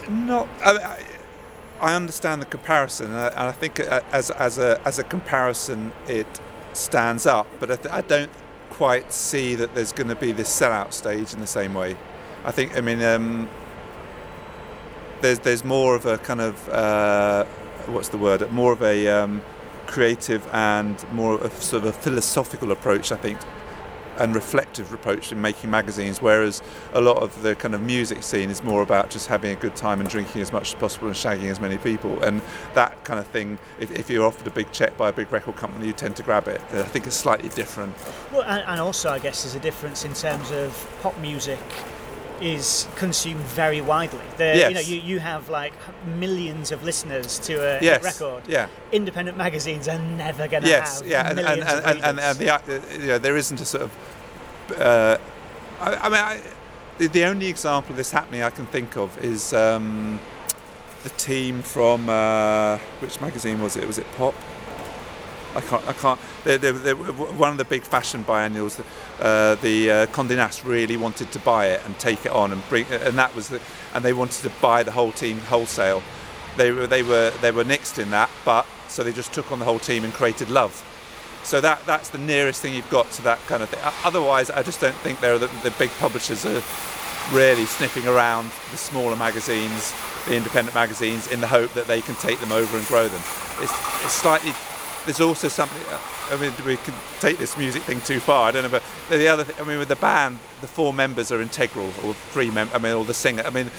Not. 0.08 0.48
I, 0.64 0.70
I, 0.76 1.04
I 1.80 1.94
understand 1.94 2.42
the 2.42 2.46
comparison, 2.46 3.06
and 3.06 3.16
I, 3.16 3.28
and 3.28 3.40
I 3.40 3.52
think 3.52 3.80
uh, 3.80 4.00
as 4.12 4.30
as 4.32 4.58
a 4.58 4.80
as 4.84 4.98
a 4.98 5.04
comparison, 5.04 5.92
it 6.08 6.26
stands 6.72 7.26
up. 7.26 7.46
But 7.60 7.70
I, 7.70 7.76
th- 7.76 7.94
I 7.94 8.00
don't 8.00 8.30
quite 8.70 9.12
see 9.12 9.54
that 9.56 9.74
there's 9.74 9.92
going 9.92 10.08
to 10.08 10.16
be 10.16 10.32
this 10.32 10.48
sellout 10.48 10.92
stage 10.92 11.32
in 11.34 11.40
the 11.40 11.46
same 11.46 11.74
way. 11.74 11.96
I 12.44 12.50
think. 12.52 12.76
I 12.76 12.80
mean, 12.80 13.02
um, 13.02 13.48
there's 15.20 15.38
there's 15.40 15.64
more 15.64 15.94
of 15.94 16.06
a 16.06 16.18
kind 16.18 16.40
of 16.40 16.68
uh, 16.68 17.44
what's 17.86 18.08
the 18.08 18.18
word? 18.18 18.50
More 18.50 18.72
of 18.72 18.82
a 18.82 19.08
um, 19.08 19.42
creative 19.88 20.46
and 20.52 21.04
more 21.12 21.34
of 21.40 21.52
sort 21.60 21.82
of 21.82 21.88
a 21.88 21.92
philosophical 21.92 22.70
approach. 22.70 23.10
I 23.10 23.16
think 23.16 23.38
and 24.18 24.34
reflective 24.34 24.92
approach 24.92 25.32
in 25.32 25.40
making 25.40 25.70
magazines, 25.70 26.20
whereas 26.20 26.60
a 26.92 27.00
lot 27.00 27.18
of 27.18 27.42
the 27.42 27.54
kind 27.54 27.74
of 27.74 27.80
music 27.80 28.22
scene 28.22 28.50
is 28.50 28.62
more 28.62 28.82
about 28.82 29.10
just 29.10 29.28
having 29.28 29.52
a 29.52 29.54
good 29.54 29.76
time 29.76 30.00
and 30.00 30.08
drinking 30.08 30.42
as 30.42 30.52
much 30.52 30.74
as 30.74 30.74
possible 30.74 31.06
and 31.06 31.16
shagging 31.16 31.50
as 31.50 31.60
many 31.60 31.78
people. 31.78 32.22
And 32.22 32.42
that 32.74 33.02
kind 33.04 33.20
of 33.20 33.26
thing, 33.28 33.58
if, 33.78 33.90
if 33.92 34.10
you're 34.10 34.26
offered 34.26 34.46
a 34.46 34.50
big 34.50 34.70
check 34.72 34.96
by 34.96 35.08
a 35.08 35.12
big 35.12 35.32
record 35.32 35.56
company, 35.56 35.86
you 35.86 35.92
tend 35.92 36.16
to 36.16 36.22
grab 36.22 36.48
it. 36.48 36.60
I 36.72 36.82
think 36.82 37.06
it's 37.06 37.16
slightly 37.16 37.48
different. 37.50 37.94
Well, 38.32 38.42
and, 38.42 38.64
and 38.66 38.80
also, 38.80 39.10
I 39.10 39.18
guess, 39.20 39.44
there's 39.44 39.54
a 39.54 39.60
difference 39.60 40.04
in 40.04 40.14
terms 40.14 40.50
of 40.50 40.90
pop 41.00 41.16
music 41.18 41.60
is 42.40 42.86
consumed 42.96 43.40
very 43.40 43.80
widely. 43.80 44.20
There, 44.36 44.68
You 44.68 44.74
know, 44.74 44.80
you, 44.80 45.00
you 45.00 45.18
have 45.20 45.48
like 45.48 45.72
millions 46.06 46.72
of 46.72 46.82
listeners 46.84 47.38
to 47.40 47.54
a 47.54 47.82
Yes. 47.82 48.02
record. 48.04 48.42
Yeah. 48.46 48.68
Independent 48.92 49.36
magazines 49.36 49.88
are 49.88 49.98
never 49.98 50.48
going 50.48 50.62
to 50.62 50.68
have. 50.68 50.84
Yes. 50.84 51.02
have 51.02 51.06
Yeah. 51.06 51.28
And, 51.30 51.38
and, 51.38 51.48
and, 51.48 51.62
of 51.62 51.84
and, 52.04 52.20
and 52.20 52.38
the, 52.38 52.50
uh, 52.54 52.58
you 53.00 53.06
know, 53.08 53.18
there 53.18 53.36
isn't 53.36 53.60
a 53.60 53.64
sort 53.64 53.84
of. 53.84 54.80
Uh, 54.80 55.16
I, 55.80 55.94
I 55.94 56.08
mean, 56.08 56.20
I, 56.20 56.40
the, 56.98 57.06
the 57.08 57.24
only 57.24 57.46
example 57.46 57.92
of 57.92 57.96
this 57.96 58.10
happening 58.10 58.42
I 58.42 58.50
can 58.50 58.66
think 58.66 58.96
of 58.96 59.16
is 59.24 59.52
um, 59.52 60.20
the 61.02 61.10
team 61.10 61.62
from 61.62 62.08
uh, 62.08 62.78
which 63.00 63.20
magazine 63.20 63.60
was 63.62 63.76
it? 63.76 63.86
Was 63.86 63.98
it 63.98 64.06
Pop? 64.16 64.34
I 65.58 65.60
can't. 65.60 65.88
I 65.88 65.92
can't. 65.92 66.20
They, 66.44 66.56
they, 66.56 66.70
they, 66.70 66.92
one 66.92 67.50
of 67.50 67.58
the 67.58 67.64
big 67.64 67.82
fashion 67.82 68.22
biennials, 68.22 68.80
uh, 69.18 69.56
the 69.56 69.90
uh, 69.90 70.06
Condé 70.06 70.36
Nast 70.36 70.64
really 70.64 70.96
wanted 70.96 71.32
to 71.32 71.40
buy 71.40 71.66
it 71.66 71.82
and 71.84 71.98
take 71.98 72.24
it 72.24 72.30
on 72.30 72.52
and 72.52 72.66
bring, 72.68 72.86
and 72.86 73.18
that 73.18 73.34
was 73.34 73.48
the, 73.48 73.60
and 73.92 74.04
they 74.04 74.12
wanted 74.12 74.42
to 74.42 74.50
buy 74.60 74.84
the 74.84 74.92
whole 74.92 75.10
team 75.10 75.40
wholesale. 75.40 76.00
They 76.56 76.70
were 76.70 76.86
they 76.86 77.02
were 77.02 77.32
they 77.40 77.50
were 77.50 77.64
nixed 77.64 78.00
in 78.00 78.10
that, 78.10 78.30
but 78.44 78.66
so 78.86 79.02
they 79.02 79.12
just 79.12 79.32
took 79.32 79.50
on 79.50 79.58
the 79.58 79.64
whole 79.64 79.80
team 79.80 80.04
and 80.04 80.12
created 80.14 80.48
Love. 80.48 80.84
So 81.42 81.60
that 81.60 81.84
that's 81.86 82.10
the 82.10 82.18
nearest 82.18 82.62
thing 82.62 82.74
you've 82.74 82.90
got 82.90 83.10
to 83.12 83.22
that 83.22 83.44
kind 83.46 83.62
of 83.64 83.68
thing. 83.68 83.80
Otherwise, 84.04 84.50
I 84.50 84.62
just 84.62 84.80
don't 84.80 84.96
think 84.96 85.18
there 85.18 85.34
are 85.34 85.38
the, 85.38 85.50
the 85.64 85.72
big 85.72 85.90
publishers 85.98 86.46
are 86.46 86.62
really 87.32 87.64
sniffing 87.64 88.06
around 88.06 88.52
the 88.70 88.76
smaller 88.76 89.16
magazines, 89.16 89.92
the 90.26 90.36
independent 90.36 90.74
magazines, 90.74 91.26
in 91.26 91.40
the 91.40 91.48
hope 91.48 91.72
that 91.72 91.88
they 91.88 92.00
can 92.00 92.14
take 92.16 92.38
them 92.38 92.52
over 92.52 92.78
and 92.78 92.86
grow 92.86 93.08
them. 93.08 93.22
It's, 93.60 93.72
it's 94.04 94.14
slightly. 94.14 94.52
There's 95.08 95.22
also 95.22 95.48
something. 95.48 95.80
uh, 95.90 95.98
I 96.30 96.36
mean, 96.36 96.52
we 96.66 96.76
can 96.76 96.92
take 97.18 97.38
this 97.38 97.56
music 97.56 97.80
thing 97.84 98.02
too 98.02 98.20
far. 98.20 98.48
I 98.48 98.50
don't 98.50 98.64
know, 98.64 98.68
but 98.68 98.82
the 99.08 99.26
other. 99.26 99.42
Thing, 99.42 99.56
I 99.58 99.66
mean, 99.66 99.78
with 99.78 99.88
the 99.88 99.96
band, 99.96 100.38
the 100.60 100.66
four 100.66 100.92
members 100.92 101.32
are 101.32 101.40
integral, 101.40 101.86
or 102.04 102.12
three 102.12 102.50
members. 102.50 102.74
I 102.74 102.78
mean, 102.78 102.92
or 102.92 103.06
the 103.06 103.14
singer. 103.14 103.42
I 103.42 103.48
mean, 103.48 103.70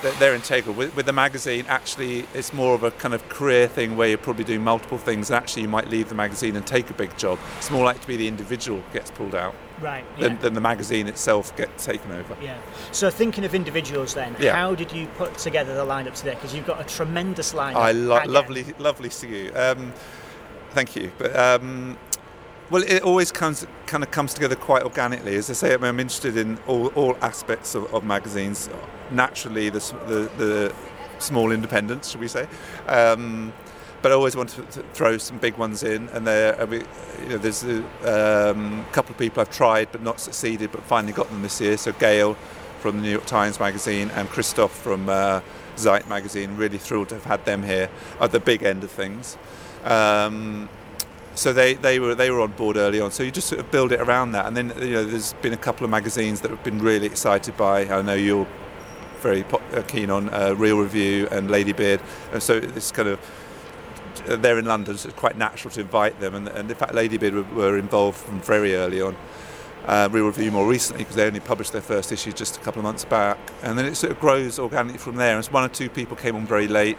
they're, 0.00 0.12
they're 0.12 0.34
integral. 0.34 0.74
With, 0.74 0.96
with 0.96 1.04
the 1.04 1.12
magazine, 1.12 1.66
actually, 1.68 2.24
it's 2.32 2.54
more 2.54 2.74
of 2.74 2.84
a 2.84 2.90
kind 2.90 3.12
of 3.12 3.28
career 3.28 3.68
thing 3.68 3.98
where 3.98 4.08
you're 4.08 4.16
probably 4.16 4.44
doing 4.44 4.64
multiple 4.64 4.96
things, 4.96 5.28
and 5.28 5.36
actually, 5.36 5.60
you 5.60 5.68
might 5.68 5.90
leave 5.90 6.08
the 6.08 6.14
magazine 6.14 6.56
and 6.56 6.66
take 6.66 6.88
a 6.88 6.94
big 6.94 7.14
job. 7.18 7.38
It's 7.58 7.70
more 7.70 7.84
likely 7.84 8.00
to 8.00 8.06
be 8.06 8.16
the 8.16 8.28
individual 8.28 8.82
gets 8.94 9.10
pulled 9.10 9.34
out 9.34 9.54
right. 9.82 10.06
Yeah. 10.16 10.28
than, 10.28 10.38
than 10.38 10.54
the 10.54 10.62
magazine 10.62 11.06
itself 11.06 11.54
gets 11.54 11.84
taken 11.84 12.12
over. 12.12 12.34
yeah. 12.40 12.56
So 12.92 13.10
thinking 13.10 13.44
of 13.44 13.54
individuals, 13.54 14.14
then, 14.14 14.34
Yeah. 14.40 14.54
how 14.54 14.74
did 14.74 14.90
you 14.90 15.06
put 15.18 15.36
together 15.36 15.74
the 15.74 15.84
lineup 15.84 16.14
today? 16.14 16.32
Because 16.32 16.54
you've 16.54 16.66
got 16.66 16.80
a 16.80 16.84
tremendous 16.84 17.52
lineup. 17.52 17.74
I 17.74 17.92
lo- 17.92 18.22
lovely, 18.24 18.64
lovely 18.78 19.10
to 19.10 19.28
you. 19.28 19.52
Um, 19.54 19.92
thank 20.72 20.96
you. 20.96 21.10
But 21.18 21.36
um, 21.36 21.96
well, 22.70 22.82
it 22.82 23.02
always 23.02 23.32
comes 23.32 23.66
kind 23.86 24.02
of 24.02 24.10
comes 24.10 24.34
together 24.34 24.56
quite 24.56 24.82
organically. 24.82 25.36
As 25.36 25.48
I 25.50 25.54
say, 25.54 25.74
I'm, 25.74 25.84
interested 26.00 26.36
in 26.36 26.58
all, 26.66 26.88
all 26.88 27.16
aspects 27.22 27.74
of, 27.74 27.92
of 27.94 28.04
magazines. 28.04 28.68
Naturally, 29.10 29.70
the, 29.70 29.78
the 30.06 30.30
the 30.36 30.74
small 31.18 31.50
independents, 31.50 32.10
should 32.10 32.20
we 32.20 32.28
say? 32.28 32.46
Um, 32.86 33.52
but 34.00 34.12
I 34.12 34.14
always 34.14 34.36
want 34.36 34.50
to, 34.50 34.62
to 34.62 34.82
throw 34.94 35.18
some 35.18 35.38
big 35.38 35.56
ones 35.56 35.82
in, 35.82 36.08
and 36.10 36.26
there, 36.26 36.60
I 36.60 36.66
mean, 36.66 36.84
you 37.22 37.30
know, 37.30 37.38
there's 37.38 37.64
a 37.64 38.50
um, 38.50 38.84
couple 38.92 39.12
of 39.12 39.18
people 39.18 39.40
I've 39.40 39.50
tried 39.50 39.90
but 39.90 40.02
not 40.02 40.20
succeeded, 40.20 40.70
but 40.70 40.82
finally 40.84 41.12
got 41.12 41.28
them 41.30 41.42
this 41.42 41.60
year. 41.60 41.76
So 41.76 41.92
Gail 41.92 42.34
from 42.80 42.98
the 42.98 43.02
New 43.02 43.10
York 43.10 43.26
Times 43.26 43.58
Magazine 43.58 44.10
and 44.10 44.28
Christoph 44.28 44.72
from 44.72 45.08
uh, 45.08 45.40
Zeit 45.76 46.08
Magazine. 46.08 46.56
Really 46.56 46.78
thrilled 46.78 47.08
to 47.08 47.16
have 47.16 47.24
had 47.24 47.44
them 47.44 47.64
here 47.64 47.90
at 48.20 48.30
the 48.30 48.40
big 48.40 48.62
end 48.62 48.84
of 48.84 48.90
things. 48.90 49.36
Um, 49.84 50.68
so 51.34 51.52
they, 51.52 51.74
they 51.74 52.00
were 52.00 52.14
they 52.14 52.30
were 52.30 52.40
on 52.40 52.52
board 52.52 52.76
early 52.76 53.00
on. 53.00 53.12
So 53.12 53.22
you 53.22 53.30
just 53.30 53.48
sort 53.48 53.60
of 53.60 53.70
build 53.70 53.92
it 53.92 54.00
around 54.00 54.32
that, 54.32 54.46
and 54.46 54.56
then 54.56 54.72
you 54.80 54.92
know 54.92 55.04
there's 55.04 55.34
been 55.34 55.52
a 55.52 55.58
couple 55.58 55.84
of 55.84 55.90
magazines 55.90 56.40
that 56.40 56.50
have 56.50 56.64
been 56.64 56.80
really 56.80 57.06
excited 57.06 57.56
by. 57.56 57.86
I 57.86 58.02
know 58.02 58.14
you're 58.14 58.46
very 59.20 59.44
uh, 59.44 59.82
keen 59.82 60.10
on 60.10 60.28
uh, 60.30 60.54
Real 60.56 60.78
Review 60.78 61.28
and 61.30 61.48
Ladybeard, 61.48 62.00
and 62.32 62.42
so 62.42 62.56
it's 62.56 62.90
kind 62.90 63.08
of 63.08 63.20
they're 64.26 64.58
in 64.58 64.64
London, 64.64 64.96
so 64.96 65.08
it's 65.08 65.18
quite 65.18 65.36
natural 65.36 65.70
to 65.72 65.80
invite 65.80 66.18
them. 66.20 66.34
And, 66.34 66.48
and 66.48 66.70
in 66.70 66.76
fact, 66.76 66.92
Ladybeard 66.92 67.32
were, 67.32 67.54
were 67.54 67.78
involved 67.78 68.18
from 68.18 68.40
very 68.40 68.74
early 68.74 69.00
on. 69.00 69.16
Uh, 69.86 70.08
Real 70.10 70.26
Review 70.26 70.50
more 70.50 70.66
recently 70.66 71.04
because 71.04 71.16
they 71.16 71.26
only 71.26 71.40
published 71.40 71.72
their 71.72 71.80
first 71.80 72.12
issue 72.12 72.32
just 72.32 72.56
a 72.56 72.60
couple 72.60 72.80
of 72.80 72.84
months 72.84 73.04
back, 73.04 73.38
and 73.62 73.78
then 73.78 73.86
it 73.86 73.94
sort 73.94 74.12
of 74.12 74.20
grows 74.20 74.58
organically 74.58 74.98
from 74.98 75.16
there. 75.16 75.36
And 75.36 75.46
one 75.46 75.64
or 75.64 75.68
two 75.68 75.88
people 75.88 76.16
came 76.16 76.36
on 76.36 76.46
very 76.46 76.68
late. 76.68 76.98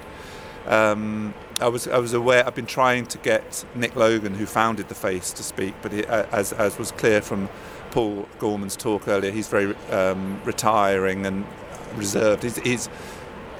Um, 0.68 1.34
I 1.60 1.68
was 1.68 1.88
I 1.88 1.98
was 1.98 2.14
aware. 2.14 2.46
I've 2.46 2.56
been 2.56 2.66
trying 2.66 3.06
to 3.08 3.18
get 3.18 3.66
Nick 3.76 3.96
Logan, 3.96 4.36
who 4.36 4.46
founded 4.46 4.88
the 4.88 4.96
Face, 4.96 5.34
to 5.34 5.44
speak, 5.44 5.74
but 5.82 5.92
he, 5.92 6.06
uh, 6.06 6.26
as 6.32 6.54
as 6.54 6.78
was 6.78 6.92
clear 6.92 7.22
from 7.22 7.50
Paul 7.92 8.28
Gorman's 8.40 8.76
talk 8.76 9.08
earlier, 9.08 9.32
he's 9.32 9.48
very 9.48 9.76
um, 9.92 10.42
retiring 10.46 11.26
and 11.26 11.46
reserved. 11.96 12.44
He's, 12.44 12.58
he's 12.58 12.90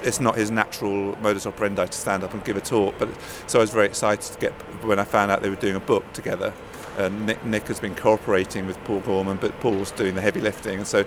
it's 0.02 0.20
not 0.20 0.36
his 0.36 0.50
natural 0.50 1.16
modus 1.20 1.46
operandi 1.46 1.86
to 1.86 1.98
stand 1.98 2.24
up 2.24 2.32
and 2.32 2.44
give 2.44 2.56
a 2.56 2.60
talk. 2.60 2.94
But 2.98 3.08
so 3.46 3.58
I 3.58 3.62
was 3.62 3.70
very 3.70 3.86
excited 3.86 4.32
to 4.32 4.38
get 4.38 4.52
when 4.84 4.98
I 4.98 5.04
found 5.04 5.30
out 5.30 5.42
they 5.42 5.50
were 5.50 5.56
doing 5.56 5.76
a 5.76 5.80
book 5.80 6.10
together. 6.12 6.52
And 6.98 7.26
Nick, 7.26 7.44
Nick 7.44 7.66
has 7.68 7.80
been 7.80 7.94
cooperating 7.94 8.66
with 8.66 8.82
Paul 8.84 9.00
Gorman, 9.00 9.38
but 9.40 9.58
Paul's 9.60 9.90
doing 9.92 10.14
the 10.14 10.20
heavy 10.20 10.40
lifting, 10.40 10.78
and 10.78 10.86
so 10.86 11.04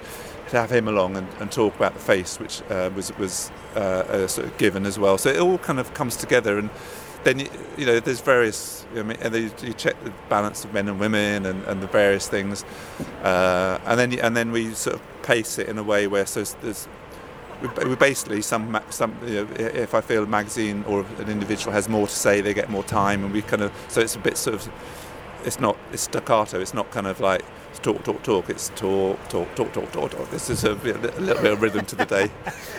to 0.50 0.58
have 0.60 0.72
him 0.72 0.88
along 0.88 1.18
and, 1.18 1.28
and 1.40 1.52
talk 1.52 1.76
about 1.76 1.94
the 1.94 2.00
face, 2.00 2.40
which 2.40 2.62
uh, 2.70 2.90
was 2.96 3.16
was 3.18 3.52
uh, 3.76 4.28
sort 4.28 4.48
of 4.48 4.58
given 4.58 4.86
as 4.86 4.98
well. 4.98 5.18
So 5.18 5.30
it 5.30 5.40
all 5.40 5.58
kind 5.58 5.80
of 5.80 5.94
comes 5.94 6.16
together, 6.16 6.58
and 6.58 6.70
then 7.24 7.40
you, 7.40 7.50
you 7.78 7.86
know 7.86 8.00
there's 8.00 8.22
various. 8.22 8.86
I 8.96 9.04
mean, 9.04 9.18
and 9.22 9.34
you, 9.34 9.52
you 9.62 9.74
check 9.74 10.02
the 10.04 10.14
balance 10.30 10.64
of 10.64 10.74
men 10.74 10.88
and 10.88 11.00
women 11.00 11.46
and, 11.46 11.64
and 11.64 11.82
the 11.82 11.88
various 11.88 12.28
things, 12.28 12.64
uh, 13.24 13.80
and 13.86 14.00
then 14.00 14.20
and 14.20 14.38
then 14.38 14.52
we 14.52 14.74
sort 14.74 14.96
of 14.96 15.02
pace 15.24 15.58
it 15.58 15.68
in 15.68 15.78
a 15.78 15.84
way 15.84 16.08
where 16.08 16.26
so 16.26 16.44
there's 16.62 16.88
we 17.86 17.96
basically 17.96 18.42
some 18.42 18.80
some 18.90 19.16
you 19.26 19.46
know, 19.46 19.48
if 19.56 19.94
I 19.94 20.02
feel 20.02 20.24
a 20.24 20.28
magazine 20.28 20.84
or 20.88 21.06
an 21.20 21.30
individual 21.30 21.72
has 21.74 21.88
more 21.88 22.08
to 22.08 22.14
say, 22.14 22.42
they 22.42 22.54
get 22.54 22.70
more 22.70 22.84
time, 22.84 23.24
and 23.24 23.34
we 23.34 23.42
kind 23.42 23.62
of 23.62 23.72
so 23.88 24.02
it's 24.02 24.16
a 24.16 24.20
bit 24.20 24.38
sort 24.38 24.56
of 24.56 24.72
it's 25.46 25.60
not 25.60 25.78
it's 25.92 26.04
staccato. 26.04 26.60
It's 26.60 26.74
not 26.74 26.90
kind 26.92 27.08
of 27.08 27.20
like 27.20 27.44
talk, 27.82 28.04
talk, 28.04 28.24
talk. 28.24 28.50
It's 28.50 28.70
talk, 28.70 29.20
talk, 29.30 29.54
talk, 29.56 29.74
talk, 29.74 29.92
talk, 29.92 30.12
talk. 30.12 30.30
This 30.32 30.50
is 30.50 30.64
a, 30.64 30.72
a 30.72 30.74
little 30.74 31.42
bit 31.42 31.54
of 31.54 31.62
rhythm 31.62 31.86
to 31.86 31.96
the 31.96 32.06
day. 32.06 32.32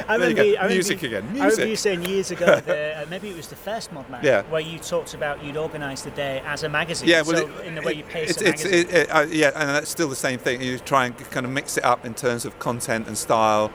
I 0.08 0.14
remember, 0.14 0.44
you, 0.44 0.56
I 0.56 0.68
music 0.68 1.02
remember, 1.02 1.18
again. 1.18 1.32
Music. 1.32 1.42
I 1.42 1.50
remember 1.50 1.70
you 1.70 1.76
saying 1.76 2.04
years 2.04 2.30
ago, 2.30 2.60
the, 2.66 3.02
uh, 3.02 3.06
maybe 3.10 3.28
it 3.28 3.36
was 3.36 3.48
the 3.48 3.56
first 3.56 3.92
Mod 3.92 4.08
Mag, 4.08 4.24
yeah. 4.24 4.42
where 4.44 4.60
you 4.60 4.78
talked 4.78 5.14
about 5.14 5.44
you'd 5.44 5.56
organise 5.56 6.02
the 6.02 6.10
day 6.12 6.42
as 6.46 6.62
a 6.62 6.68
magazine. 6.68 7.08
Yeah, 7.08 7.22
well, 7.22 7.36
so 7.36 7.48
it, 7.48 7.66
in 7.66 7.74
the 7.74 7.82
way 7.82 7.94
you 7.94 8.04
pace 8.04 8.30
it's, 8.30 8.42
a 8.42 8.48
it's, 8.48 8.64
magazine. 8.64 8.96
it, 8.96 9.10
uh, 9.10 9.26
yeah, 9.30 9.50
and 9.54 9.70
that's 9.70 9.90
still 9.90 10.08
the 10.08 10.16
same 10.16 10.38
thing. 10.38 10.62
You 10.62 10.78
try 10.78 11.06
and 11.06 11.16
kind 11.30 11.46
of 11.46 11.52
mix 11.52 11.76
it 11.76 11.84
up 11.84 12.04
in 12.04 12.14
terms 12.14 12.44
of 12.44 12.58
content 12.58 13.06
and 13.06 13.16
style. 13.16 13.70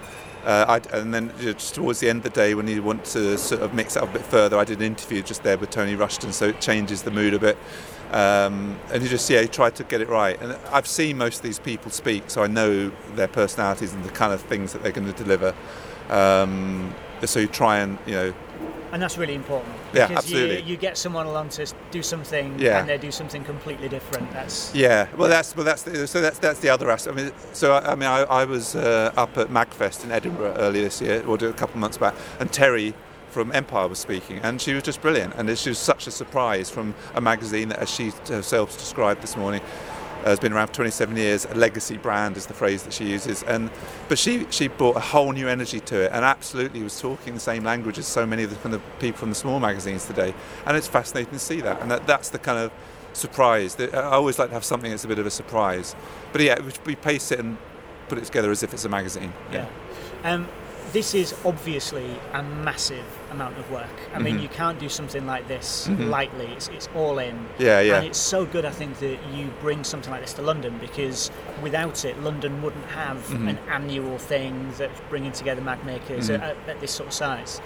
Uh, 0.46 0.80
and 0.94 1.14
then 1.14 1.34
just 1.40 1.76
towards 1.76 2.00
the 2.00 2.10
end 2.10 2.18
of 2.18 2.24
the 2.24 2.30
day, 2.30 2.54
when 2.54 2.68
you 2.68 2.82
want 2.82 3.04
to 3.06 3.38
sort 3.38 3.62
of 3.62 3.74
mix 3.74 3.96
it 3.96 4.04
up 4.04 4.10
a 4.10 4.14
bit 4.14 4.22
further, 4.22 4.58
I 4.58 4.64
did 4.64 4.80
an 4.80 4.86
interview 4.86 5.22
just 5.22 5.44
there 5.44 5.58
with 5.58 5.70
Tony 5.70 5.96
Rushton, 5.96 6.32
so 6.32 6.48
it 6.48 6.62
changes 6.62 7.04
the 7.04 7.12
mood 7.12 7.34
a 7.34 7.40
bit. 7.40 7.58
Um, 8.12 8.80
and 8.92 9.04
you 9.04 9.10
just 9.10 9.30
yeah, 9.30 9.42
you 9.42 9.48
try 9.48 9.70
to 9.70 9.84
get 9.84 10.02
it 10.02 10.10
right. 10.10 10.42
And 10.42 10.54
I've 10.72 10.88
seen 10.88 11.18
most 11.18 11.38
of 11.38 11.44
these 11.44 11.60
people 11.60 11.92
speak, 11.92 12.30
so 12.30 12.42
I 12.42 12.48
know 12.48 12.92
their 13.16 13.28
personalities 13.28 13.94
and 13.94 14.04
the 14.04 14.10
kind 14.12 14.34
of 14.34 14.42
things 14.42 14.74
that 14.74 14.82
they're 14.82 14.92
going 14.92 15.12
to 15.12 15.24
deliver. 15.24 15.54
Um, 16.10 16.96
so 17.24 17.40
you 17.40 17.48
try 17.48 17.80
and 17.80 17.98
you 18.06 18.14
know. 18.14 18.34
And 18.92 19.02
that's 19.02 19.18
really 19.18 19.36
important. 19.36 19.74
Yeah, 19.94 20.08
because 20.08 20.24
absolutely. 20.26 20.62
You, 20.62 20.70
you 20.72 20.78
get 20.78 20.98
someone 20.98 21.28
along 21.28 21.50
to 21.50 21.72
do 21.92 22.02
something, 22.02 22.58
Yeah. 22.60 22.80
and 22.80 22.90
they 22.90 22.98
do 22.98 23.12
something 23.12 23.44
completely 23.44 23.88
different. 23.90 24.32
That's 24.32 24.74
Yeah, 24.74 25.08
well, 25.16 25.30
that's 25.30 25.56
well, 25.56 25.66
that's 25.66 25.84
the, 25.84 26.08
so 26.08 26.22
that's 26.22 26.40
that's 26.40 26.60
the 26.60 26.70
other 26.70 26.90
aspect. 26.90 27.18
I 27.18 27.24
mean, 27.24 27.32
so 27.54 27.74
I, 27.74 27.92
I 27.92 27.96
mean, 27.96 28.10
I, 28.10 28.22
I 28.24 28.46
was 28.46 28.76
uh, 28.76 29.12
up 29.16 29.38
at 29.38 29.50
Magfest 29.50 30.04
in 30.04 30.12
Edinburgh 30.12 30.56
earlier 30.58 30.84
this 30.84 31.02
year, 31.02 31.24
or 31.28 31.36
a 31.36 31.54
couple 31.54 31.76
of 31.76 31.78
months 31.78 31.98
back, 31.98 32.16
and 32.40 32.52
Terri 32.52 32.94
from 33.30 33.52
Empire 33.52 33.88
was 33.88 34.00
speaking, 34.00 34.40
and 34.40 34.60
she 34.60 34.74
was 34.74 34.82
just 34.84 35.02
brilliant. 35.02 35.36
And 35.36 35.56
she 35.58 35.70
was 35.70 35.78
such 35.78 36.08
a 36.08 36.12
surprise 36.12 36.70
from 36.72 36.96
a 37.14 37.22
magazine 37.22 37.70
that, 37.70 37.80
as 37.80 37.90
she 37.90 38.12
herself 38.28 38.76
described 38.78 39.22
this 39.22 39.38
morning, 39.38 39.62
has 40.26 40.40
been 40.40 40.54
around 40.54 40.68
for 40.68 40.76
27 40.76 41.16
years. 41.16 41.46
A 41.46 41.56
legacy 41.56 41.98
brand 41.98 42.38
is 42.38 42.46
the 42.46 42.54
phrase 42.54 42.84
that 42.84 42.94
she 42.94 43.06
uses, 43.06 43.44
and 43.44 43.70
but 44.08 44.18
she 44.18 44.46
she 44.50 44.68
brought 44.68 44.96
a 44.96 45.02
whole 45.02 45.32
new 45.32 45.48
energy 45.48 45.80
to 45.82 46.02
it, 46.02 46.12
and 46.14 46.24
absolutely 46.26 46.84
was 46.84 47.00
talking 47.00 47.34
the 47.34 47.40
same 47.40 47.64
language 47.64 47.98
as 47.98 48.08
so 48.08 48.26
many 48.26 48.44
of 48.44 48.50
the 48.50 48.56
kind 48.58 48.76
of 48.76 48.82
people 49.00 49.20
from 49.20 49.30
the 49.30 49.36
small 49.36 49.60
magazines 49.60 50.06
today. 50.06 50.34
And 50.66 50.78
it's 50.78 50.88
fascinating 50.88 51.34
to 51.34 51.40
see 51.40 51.62
that, 51.62 51.82
and 51.82 51.92
that, 51.92 52.08
that's 52.08 52.30
the 52.30 52.40
kind 52.40 52.60
of 52.60 52.72
surprise. 53.14 53.76
That 53.76 53.94
I 53.96 54.12
always 54.12 54.40
like 54.40 54.50
to 54.50 54.54
have 54.54 54.66
something 54.66 54.92
that's 54.92 55.06
a 55.06 55.08
bit 55.08 55.20
of 55.20 55.26
a 55.26 55.32
surprise. 55.32 55.96
But 56.32 56.42
yeah, 56.42 56.60
we, 56.86 56.96
pace 56.96 57.32
it 57.32 57.40
and 57.40 57.58
put 58.08 58.18
it 58.18 58.26
together 58.26 58.52
as 58.52 58.64
if 58.64 58.74
it's 58.74 58.86
a 58.86 58.90
magazine. 58.90 59.34
yeah. 59.52 59.68
Um, 60.24 60.48
this 60.92 61.14
is 61.14 61.36
obviously 61.46 62.20
a 62.34 62.42
massive 62.42 63.06
amount 63.32 63.58
of 63.58 63.70
work. 63.72 63.90
I 64.14 64.20
mean, 64.20 64.38
Mhm. 64.38 64.42
you 64.42 64.48
can't 64.50 64.80
do 64.80 64.90
something 64.90 65.26
like 65.28 65.48
this 65.48 65.88
Mhm. 65.88 66.10
lightly. 66.10 66.48
It's, 66.56 66.68
it's 66.70 66.90
all 66.96 67.20
in. 67.20 67.48
Yeah, 67.58 67.80
yeah. 67.82 67.98
And 67.98 68.08
it's 68.08 68.18
so 68.18 68.46
good, 68.46 68.66
I 68.66 68.72
think, 68.72 69.00
that 69.00 69.18
you 69.34 69.52
bring 69.62 69.84
something 69.84 70.12
like 70.12 70.22
this 70.22 70.34
to 70.34 70.42
London 70.42 70.78
because 70.80 71.30
without 71.62 72.06
it, 72.06 72.22
London 72.22 72.62
wouldn't 72.62 72.86
have 72.88 73.18
Mhm. 73.30 73.50
an 73.50 73.60
annual 73.70 74.18
thing 74.18 74.74
that's 74.78 75.00
bringing 75.10 75.32
together 75.32 75.62
mag 75.62 75.84
makers 75.86 76.30
Mhm. 76.30 76.42
at, 76.42 76.56
at 76.68 76.80
this 76.82 76.92
sort 76.92 77.08
of 77.08 77.14
size. 77.14 77.60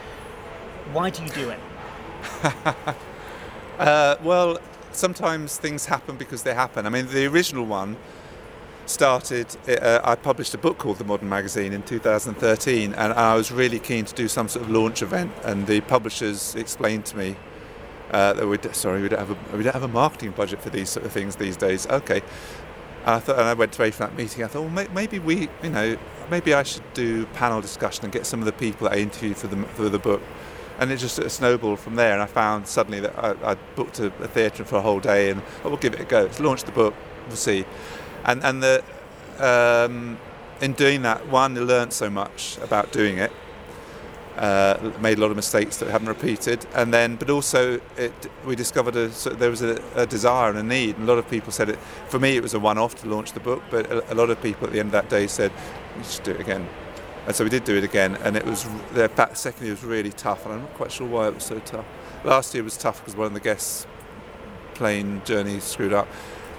Why 0.91 1.09
do 1.09 1.23
you 1.23 1.29
do 1.29 1.49
it? 1.49 1.59
Uh, 3.79 4.15
well, 4.21 4.59
sometimes 4.91 5.57
things 5.57 5.87
happen 5.87 6.15
because 6.15 6.43
they 6.43 6.53
happen. 6.53 6.85
I 6.85 6.89
mean, 6.89 7.07
the 7.07 7.25
original 7.25 7.65
one 7.65 7.97
started. 8.85 9.47
Uh, 9.67 9.99
I 10.03 10.15
published 10.15 10.53
a 10.53 10.57
book 10.57 10.77
called 10.77 10.97
The 10.97 11.03
Modern 11.03 11.29
Magazine 11.29 11.73
in 11.73 11.83
2013, 11.83 12.93
and 12.93 13.13
I 13.13 13.35
was 13.35 13.51
really 13.51 13.79
keen 13.79 14.05
to 14.05 14.13
do 14.13 14.27
some 14.27 14.47
sort 14.47 14.65
of 14.65 14.71
launch 14.71 15.01
event. 15.01 15.31
And 15.43 15.67
the 15.67 15.81
publishers 15.81 16.55
explained 16.55 17.05
to 17.05 17.17
me 17.17 17.35
uh, 18.11 18.33
that 18.33 18.47
we 18.47 18.57
sorry 18.73 19.01
we 19.01 19.09
don't 19.09 19.19
have 19.19 19.31
a 19.31 19.57
we 19.57 19.63
don't 19.63 19.73
have 19.73 19.83
a 19.83 19.87
marketing 19.87 20.31
budget 20.31 20.61
for 20.61 20.69
these 20.69 20.89
sort 20.89 21.05
of 21.05 21.11
things 21.11 21.35
these 21.35 21.57
days. 21.57 21.87
Okay. 21.87 22.21
And 23.05 23.15
I 23.15 23.19
thought, 23.19 23.37
and 23.37 23.47
I 23.47 23.53
went 23.53 23.77
away 23.77 23.91
from 23.91 24.07
that 24.07 24.17
meeting. 24.17 24.43
I 24.43 24.47
thought, 24.47 24.61
well, 24.61 24.69
may, 24.69 24.87
maybe 24.93 25.19
we, 25.19 25.49
you 25.61 25.69
know, 25.69 25.97
maybe 26.31 26.53
I 26.53 26.63
should 26.63 26.93
do 26.93 27.25
panel 27.27 27.59
discussion 27.59 28.05
and 28.05 28.13
get 28.13 28.25
some 28.25 28.39
of 28.39 28.45
the 28.45 28.53
people 28.53 28.87
that 28.87 28.97
I 28.97 29.01
interviewed 29.01 29.37
for 29.37 29.47
the 29.47 29.63
for 29.63 29.89
the 29.89 29.99
book 29.99 30.21
and 30.79 30.91
it 30.91 30.97
just 30.97 31.15
sort 31.15 31.25
of 31.25 31.31
snowballed 31.31 31.79
from 31.79 31.95
there. 31.95 32.13
And 32.13 32.21
I 32.21 32.25
found 32.25 32.67
suddenly 32.67 32.99
that 33.01 33.17
I, 33.17 33.51
I 33.51 33.55
booked 33.75 33.99
a, 33.99 34.07
a 34.23 34.27
theatre 34.27 34.65
for 34.65 34.77
a 34.77 34.81
whole 34.81 34.99
day, 34.99 35.29
and 35.29 35.41
oh, 35.63 35.69
we'll 35.69 35.77
give 35.77 35.93
it 35.93 36.01
a 36.01 36.05
go. 36.05 36.29
Launch 36.39 36.63
the 36.63 36.71
book. 36.71 36.93
We'll 37.27 37.35
see. 37.35 37.65
And 38.25 38.43
and 38.43 38.63
the 38.63 38.83
um, 39.39 40.17
in 40.61 40.73
doing 40.73 41.01
that, 41.01 41.27
one, 41.27 41.55
learned 41.55 41.93
so 41.93 42.09
much 42.09 42.57
about 42.61 42.91
doing 42.91 43.17
it. 43.17 43.31
Uh, 44.37 44.91
made 44.99 45.19
a 45.19 45.21
lot 45.21 45.29
of 45.29 45.35
mistakes 45.35 45.77
that 45.77 45.89
haven't 45.89 46.07
repeated, 46.07 46.65
and 46.73 46.91
then, 46.91 47.15
but 47.17 47.29
also, 47.29 47.79
it, 47.97 48.13
we 48.47 48.55
discovered 48.55 48.95
a, 48.95 49.11
so 49.11 49.29
there 49.29 49.51
was 49.51 49.61
a, 49.61 49.79
a 49.95 50.07
desire 50.07 50.49
and 50.49 50.57
a 50.57 50.63
need. 50.63 50.97
And 50.97 51.07
a 51.07 51.11
lot 51.11 51.19
of 51.19 51.29
people 51.29 51.51
said 51.51 51.69
it. 51.69 51.77
For 52.07 52.17
me, 52.17 52.35
it 52.35 52.41
was 52.41 52.55
a 52.55 52.59
one-off 52.59 52.95
to 53.01 53.07
launch 53.07 53.33
the 53.33 53.39
book, 53.39 53.61
but 53.69 53.85
a, 53.91 54.11
a 54.11 54.15
lot 54.15 54.31
of 54.31 54.41
people 54.41 54.65
at 54.65 54.73
the 54.73 54.79
end 54.79 54.87
of 54.87 54.93
that 54.93 55.07
day 55.07 55.27
said, 55.27 55.51
"We 55.95 56.03
should 56.03 56.23
do 56.23 56.31
it 56.31 56.39
again." 56.39 56.67
And 57.27 57.35
so 57.35 57.43
we 57.43 57.49
did 57.51 57.63
do 57.63 57.77
it 57.77 57.83
again, 57.83 58.15
and 58.23 58.35
it 58.35 58.43
was 58.45 58.65
the 58.93 59.07
second 59.33 59.65
year 59.65 59.75
was 59.75 59.83
really 59.83 60.11
tough, 60.11 60.45
and 60.45 60.55
I'm 60.55 60.61
not 60.61 60.73
quite 60.73 60.91
sure 60.91 61.07
why 61.07 61.27
it 61.27 61.35
was 61.35 61.43
so 61.43 61.59
tough. 61.59 61.85
Last 62.23 62.55
year 62.55 62.63
was 62.63 62.75
tough 62.75 62.99
because 63.01 63.15
one 63.15 63.27
of 63.27 63.33
the 63.33 63.39
guests' 63.39 63.85
plane 64.73 65.21
journey 65.25 65.59
screwed 65.59 65.93
up, 65.93 66.07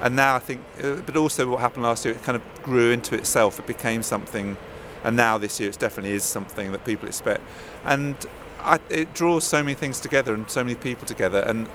and 0.05 0.15
now 0.15 0.37
I 0.37 0.39
think, 0.39 0.61
uh, 0.83 0.97
but 1.07 1.17
also 1.17 1.51
what 1.51 1.61
happened 1.61 1.83
last 1.83 2.05
year, 2.05 2.15
it 2.15 2.23
kind 2.23 2.37
of 2.37 2.63
grew 2.63 2.93
into 2.93 3.17
itself. 3.17 3.59
It 3.59 3.67
became 3.67 4.05
something, 4.05 4.57
and 5.03 5.17
now 5.17 5.39
this 5.39 5.59
year 5.59 5.71
it 5.71 5.79
definitely 5.81 6.13
is 6.13 6.23
something 6.23 6.71
that 6.71 6.85
people 6.85 7.09
expect, 7.09 7.43
and 7.85 8.15
I, 8.61 8.79
it 8.89 9.13
draws 9.15 9.45
so 9.45 9.63
many 9.63 9.75
things 9.75 9.99
together 9.99 10.33
and 10.33 10.49
so 10.49 10.63
many 10.63 10.77
people 10.77 11.07
together, 11.07 11.41
and 11.41 11.69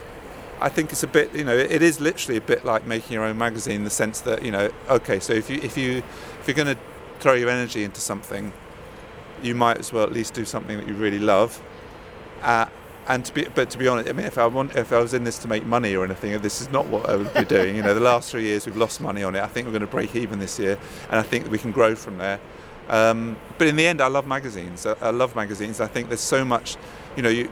I 0.62 0.70
think 0.70 0.92
it's 0.92 1.04
a 1.04 1.08
bit, 1.08 1.34
you 1.34 1.44
know, 1.44 1.56
it 1.56 1.82
is 1.82 2.02
literally 2.02 2.38
a 2.38 2.42
bit 2.42 2.66
like 2.66 2.86
making 2.86 3.14
your 3.14 3.24
own 3.24 3.38
magazine 3.38 3.78
in 3.78 3.84
the 3.86 3.90
sense 3.90 4.22
that, 4.22 4.44
you 4.44 4.52
know, 4.52 4.70
okay, 4.90 5.20
so 5.20 5.34
if 5.34 5.50
you 5.50 5.60
if 5.62 5.78
you 5.78 6.04
if 6.40 6.48
you're 6.48 6.56
going 6.56 6.76
to 6.76 6.82
throw 7.20 7.34
your 7.34 7.50
energy 7.50 7.84
into 7.84 8.02
something, 8.02 8.52
you 9.42 9.56
might 9.56 9.78
as 9.78 9.94
well 9.94 10.04
at 10.04 10.12
least 10.12 10.34
do 10.34 10.46
something 10.46 10.78
that 10.78 10.88
you 10.88 10.94
really 10.96 11.20
love. 11.20 11.62
Uh, 12.42 12.66
and 13.10 13.25
to 13.25 13.34
be, 13.34 13.48
but 13.56 13.72
to 13.72 13.78
be 13.80 13.88
honest, 13.88 14.08
I 14.08 14.13
mean, 14.13 14.28
if 14.28 14.38
I 14.38 14.46
want, 14.46 14.75
if 14.75 14.94
I 14.94 15.00
was 15.00 15.16
in 15.16 15.24
this 15.24 15.39
to 15.39 15.48
make 15.48 15.66
money 15.66 15.96
or 15.96 16.06
anything, 16.06 16.39
this 16.42 16.62
is 16.62 16.70
not 16.70 16.86
what 16.88 17.10
I 17.10 17.16
would 17.16 17.34
be 17.34 17.44
doing. 17.44 17.75
You 17.75 17.82
know, 17.82 17.96
the 17.96 18.00
last 18.00 18.30
three 18.30 18.44
years 18.44 18.68
we've 18.68 18.78
lost 18.78 19.01
money 19.01 19.24
on 19.24 19.36
it. 19.36 19.44
I 19.44 19.48
think 19.48 19.66
we're 19.66 19.74
going 19.74 19.82
to 19.82 19.88
break 19.88 20.16
even 20.16 20.38
this 20.38 20.60
year, 20.60 20.78
and 21.10 21.20
I 21.20 21.24
think 21.24 21.50
we 21.50 21.58
can 21.58 21.72
grow 21.72 21.96
from 21.96 22.20
there. 22.20 22.39
Um, 22.88 23.36
but 23.58 23.68
in 23.68 23.75
the 23.75 23.88
end, 23.88 24.00
I 24.00 24.08
love 24.08 24.28
magazines. 24.28 24.86
I, 24.86 24.96
I 25.01 25.10
love 25.10 25.36
magazines. 25.36 25.82
I 25.82 25.88
think 25.88 26.10
there's 26.10 26.22
so 26.22 26.46
much. 26.46 26.78
You 27.18 27.24
know, 27.24 27.30
you 27.30 27.51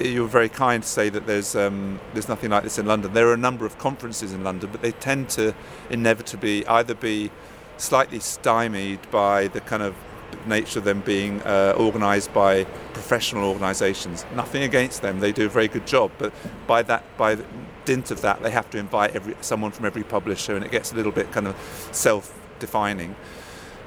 you're 0.00 0.28
very 0.28 0.48
kind 0.48 0.82
to 0.82 0.88
say 0.88 1.10
that 1.10 1.26
there's 1.26 1.54
um, 1.54 2.00
there's 2.14 2.28
nothing 2.28 2.50
like 2.50 2.62
this 2.62 2.78
in 2.78 2.86
London. 2.86 3.12
There 3.12 3.28
are 3.28 3.34
a 3.34 3.38
number 3.38 3.66
of 3.66 3.76
conferences 3.76 4.32
in 4.32 4.42
London, 4.42 4.70
but 4.72 4.80
they 4.80 4.92
tend 4.92 5.28
to 5.30 5.54
inevitably 5.90 6.66
either 6.66 6.94
be 6.94 7.30
slightly 7.76 8.20
stymied 8.20 9.10
by 9.10 9.48
the 9.48 9.60
kind 9.60 9.82
of 9.82 9.94
nature 10.46 10.78
of 10.78 10.84
them 10.84 11.00
being 11.00 11.42
uh, 11.42 11.74
organised 11.76 12.32
by 12.32 12.64
professional 12.92 13.44
organisations. 13.44 14.24
Nothing 14.34 14.62
against 14.62 15.02
them; 15.02 15.20
they 15.20 15.32
do 15.32 15.46
a 15.46 15.48
very 15.48 15.68
good 15.68 15.86
job. 15.86 16.10
But 16.18 16.32
by 16.66 16.82
that, 16.82 17.04
by 17.16 17.38
dint 17.84 18.10
of 18.10 18.20
that, 18.20 18.42
they 18.42 18.50
have 18.50 18.68
to 18.70 18.78
invite 18.78 19.14
every 19.16 19.36
someone 19.40 19.70
from 19.70 19.86
every 19.86 20.04
publisher, 20.04 20.56
and 20.56 20.64
it 20.64 20.70
gets 20.70 20.92
a 20.92 20.96
little 20.96 21.12
bit 21.12 21.32
kind 21.32 21.46
of 21.46 21.56
self-defining. 21.92 23.16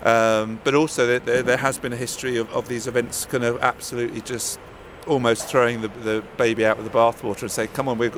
Um, 0.03 0.61
but 0.63 0.75
also, 0.75 1.19
there, 1.19 1.43
there, 1.43 1.57
has 1.57 1.77
been 1.77 1.91
a 1.91 1.97
history 1.97 2.37
of, 2.37 2.49
of 2.51 2.69
these 2.69 2.87
events 2.87 3.25
kind 3.25 3.43
of 3.43 3.61
absolutely 3.61 4.21
just 4.21 4.57
almost 5.07 5.47
throwing 5.47 5.81
the, 5.81 5.89
the 5.89 6.23
baby 6.37 6.65
out 6.65 6.77
with 6.77 6.89
the 6.89 6.97
bathwater 6.97 7.41
and 7.41 7.51
say, 7.51 7.67
"Come 7.67 7.89
on, 7.89 7.97
we, 7.97 8.09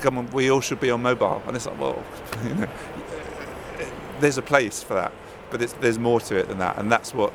come 0.00 0.18
on, 0.18 0.28
we 0.30 0.50
all 0.50 0.60
should 0.60 0.80
be 0.80 0.90
on 0.90 1.02
mobile." 1.02 1.42
And 1.46 1.54
it's 1.56 1.66
like, 1.66 1.78
well, 1.78 2.02
you 2.44 2.54
know, 2.54 2.68
there's 4.18 4.38
a 4.38 4.42
place 4.42 4.82
for 4.82 4.94
that, 4.94 5.12
but 5.50 5.60
there's 5.80 5.98
more 5.98 6.20
to 6.22 6.36
it 6.36 6.48
than 6.48 6.58
that, 6.58 6.78
and 6.78 6.90
that's 6.90 7.14
what. 7.14 7.32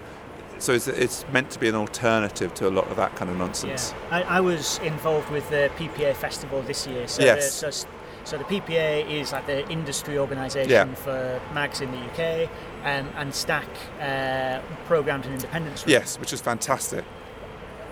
So 0.63 0.72
it's, 0.72 0.88
it's, 0.88 1.25
meant 1.34 1.51
to 1.51 1.60
be 1.60 1.67
an 1.67 1.75
alternative 1.75 2.53
to 2.53 2.70
a 2.70 2.72
lot 2.72 2.88
of 2.88 2.96
that 2.96 3.17
kind 3.17 3.29
of 3.29 3.38
nonsense. 3.38 3.93
Yeah. 4.10 4.17
I, 4.17 4.38
I 4.38 4.39
was 4.39 4.77
involved 4.79 5.29
with 5.29 5.50
the 5.50 5.70
PPA 5.75 6.15
festival 6.15 6.62
this 6.62 6.88
year. 6.88 7.05
So 7.10 7.22
yes. 7.22 7.60
The, 7.60 7.70
so, 7.74 7.88
so 8.24 8.38
the 8.38 8.46
PPA 8.46 9.10
is 9.10 9.34
like 9.34 9.46
the 9.46 9.67
industry 9.70 10.17
organisation 10.17 10.72
yeah. 10.72 10.96
for 10.96 11.41
mags 11.53 11.82
in 11.82 11.91
the 11.91 11.98
UK, 11.98 12.50
um, 12.86 13.10
and 13.17 13.36
Stack 13.36 13.67
uh, 14.00 14.62
programmed 14.86 15.25
in 15.25 15.34
independence. 15.34 15.84
Yes, 15.86 16.17
which 16.17 16.32
is 16.32 16.39
fantastic. 16.39 17.03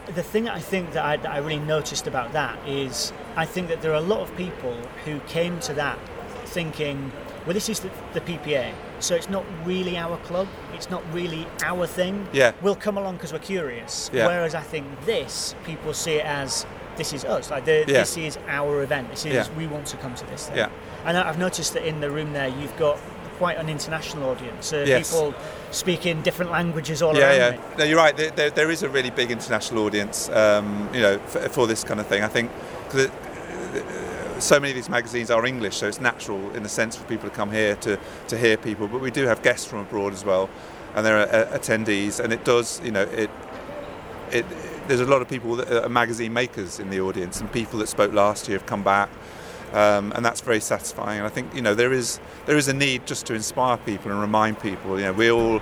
The 0.06 0.24
thing 0.24 0.48
I 0.48 0.60
think 0.60 0.94
that 0.94 1.04
I, 1.04 1.18
that 1.18 1.30
I 1.30 1.40
really 1.40 1.60
noticed 1.60 2.08
about 2.08 2.32
that 2.32 2.66
is 2.66 3.12
I 3.36 3.46
think 3.46 3.68
that 3.68 3.82
there 3.82 3.92
are 3.92 3.96
a 3.96 4.00
lot 4.00 4.22
of 4.22 4.34
people 4.38 4.78
who 5.04 5.20
came 5.22 5.60
to 5.62 5.74
that 5.74 6.00
thinking, 6.46 7.12
well, 7.46 7.54
this 7.54 7.70
is 7.70 7.80
the, 7.80 7.90
the 8.14 8.22
PPA, 8.22 8.74
so 9.00 9.16
it's 9.16 9.30
not 9.30 9.46
really 9.66 9.98
our 9.98 10.18
club, 10.18 10.48
it's 10.74 10.90
not 10.90 11.04
really 11.14 11.48
our 11.64 11.88
thing. 11.88 12.28
Yeah. 12.34 12.54
We'll 12.62 12.76
come 12.76 12.98
along 12.98 13.16
because 13.16 13.34
we're 13.34 13.40
curious. 13.40 14.10
Yeah. 14.14 14.28
Whereas 14.28 14.56
I 14.56 14.62
think 14.62 14.86
this, 15.06 15.56
people 15.64 15.94
see 15.94 16.16
it 16.16 16.26
as 16.26 16.66
this 16.98 17.14
is 17.14 17.26
us. 17.26 17.50
Like 17.50 17.66
the, 17.66 17.80
yeah. 17.80 17.86
this 17.86 18.18
is 18.18 18.38
our 18.48 18.84
event. 18.84 19.10
This 19.10 19.26
is 19.26 19.34
yeah. 19.34 19.58
we 19.58 19.68
want 19.68 19.88
to 19.88 19.98
come 19.98 20.14
to 20.16 20.26
this 20.28 20.48
thing. 20.48 20.58
Yeah. 20.58 20.70
And 21.06 21.18
I've 21.18 21.40
noticed 21.40 21.74
that 21.74 21.86
in 21.86 22.00
the 22.00 22.12
room 22.12 22.34
there, 22.34 22.48
you've 22.48 22.76
got 22.78 23.00
quite 23.38 23.58
an 23.58 23.70
international 23.70 24.30
audience. 24.30 24.72
Uh, 24.72 24.86
yes. 24.88 25.10
People 25.10 25.34
speaking 25.72 26.22
different 26.22 26.52
languages 26.52 27.02
all 27.02 27.16
yeah, 27.18 27.22
around. 27.22 27.38
Yeah, 27.38 27.50
yeah. 27.50 27.78
No, 27.78 27.84
you're 27.86 27.98
right. 27.98 28.16
There, 28.16 28.30
there, 28.32 28.52
there 28.52 28.70
is 28.70 28.84
a 28.84 28.90
really 28.90 29.10
big 29.10 29.32
international 29.32 29.84
audience. 29.84 30.30
Um, 30.30 30.90
you 30.94 31.02
know, 31.02 31.18
for, 31.18 31.50
for, 31.50 31.66
this 31.66 31.84
kind 31.84 32.00
of 32.00 32.06
thing. 32.06 32.22
I 32.22 32.28
think 32.28 32.52
because 32.86 33.10
so 34.40 34.60
many 34.60 34.72
of 34.72 34.76
these 34.76 34.90
magazines 34.90 35.30
are 35.30 35.46
English, 35.46 35.78
so 35.78 35.88
it's 35.88 36.02
natural 36.02 36.52
in 36.56 36.64
the 36.64 36.70
sense 36.70 36.96
for 36.96 37.06
people 37.06 37.30
to 37.30 37.36
come 37.36 37.52
here 37.52 37.76
to, 37.78 38.00
to 38.28 38.38
hear 38.38 38.58
people. 38.58 38.88
But 38.88 39.02
we 39.02 39.12
do 39.12 39.26
have 39.26 39.42
guests 39.44 39.66
from 39.66 39.80
abroad 39.80 40.14
as 40.14 40.26
well, 40.26 40.50
and 40.96 41.06
there 41.06 41.18
are 41.18 41.30
uh, 41.30 41.58
attendees, 41.58 42.20
and 42.20 42.34
it 42.34 42.44
does, 42.44 42.82
you 42.84 42.92
know, 42.92 43.04
it, 43.04 43.30
it, 44.32 44.46
there's 44.88 45.02
a 45.02 45.06
lot 45.06 45.22
of 45.22 45.30
people 45.30 45.56
that 45.58 45.86
are 45.86 45.90
magazine 45.90 46.34
makers 46.34 46.80
in 46.80 46.90
the 46.90 47.00
audience, 47.00 47.40
and 47.40 47.52
people 47.52 47.80
that 47.80 47.88
spoke 47.88 48.14
last 48.14 48.48
year 48.48 48.58
have 48.58 48.68
come 48.68 48.84
back 48.84 49.10
um, 49.74 50.12
and 50.16 50.26
that's 50.26 50.42
very 50.42 50.60
satisfying. 50.60 51.20
And 51.20 51.28
I 51.28 51.30
think 51.30 51.54
you 51.54 51.62
know 51.62 51.74
there 51.76 51.94
is 51.94 52.20
there 52.46 52.58
is 52.58 52.68
a 52.68 52.74
need 52.74 53.06
just 53.06 53.26
to 53.28 53.34
inspire 53.34 53.78
people 53.78 54.12
and 54.12 54.20
remind 54.20 54.60
people. 54.60 55.00
You 55.00 55.06
know, 55.06 55.14
we 55.14 55.32
all 55.32 55.62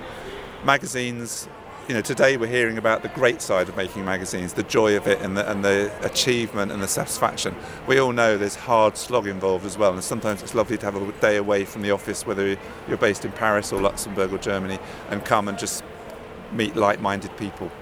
magazines. 0.64 1.48
You 1.90 1.94
know, 1.94 2.02
today 2.02 2.36
we're 2.36 2.46
hearing 2.46 2.78
about 2.78 3.02
the 3.02 3.08
great 3.08 3.42
side 3.42 3.68
of 3.68 3.76
making 3.76 4.04
magazines, 4.04 4.52
the 4.52 4.62
joy 4.62 4.96
of 4.96 5.08
it, 5.08 5.20
and 5.22 5.36
the, 5.36 5.50
and 5.50 5.64
the 5.64 5.90
achievement 6.04 6.70
and 6.70 6.80
the 6.80 6.86
satisfaction. 6.86 7.52
We 7.88 7.98
all 7.98 8.12
know 8.12 8.38
there's 8.38 8.54
hard 8.54 8.96
slog 8.96 9.26
involved 9.26 9.66
as 9.66 9.76
well, 9.76 9.92
and 9.92 10.04
sometimes 10.04 10.40
it's 10.40 10.54
lovely 10.54 10.78
to 10.78 10.86
have 10.86 10.94
a 10.94 11.12
day 11.20 11.36
away 11.36 11.64
from 11.64 11.82
the 11.82 11.90
office, 11.90 12.24
whether 12.24 12.56
you're 12.86 12.96
based 12.96 13.24
in 13.24 13.32
Paris 13.32 13.72
or 13.72 13.80
Luxembourg 13.80 14.32
or 14.32 14.38
Germany, 14.38 14.78
and 15.08 15.24
come 15.24 15.48
and 15.48 15.58
just 15.58 15.82
meet 16.52 16.76
like-minded 16.76 17.36
people. 17.36 17.72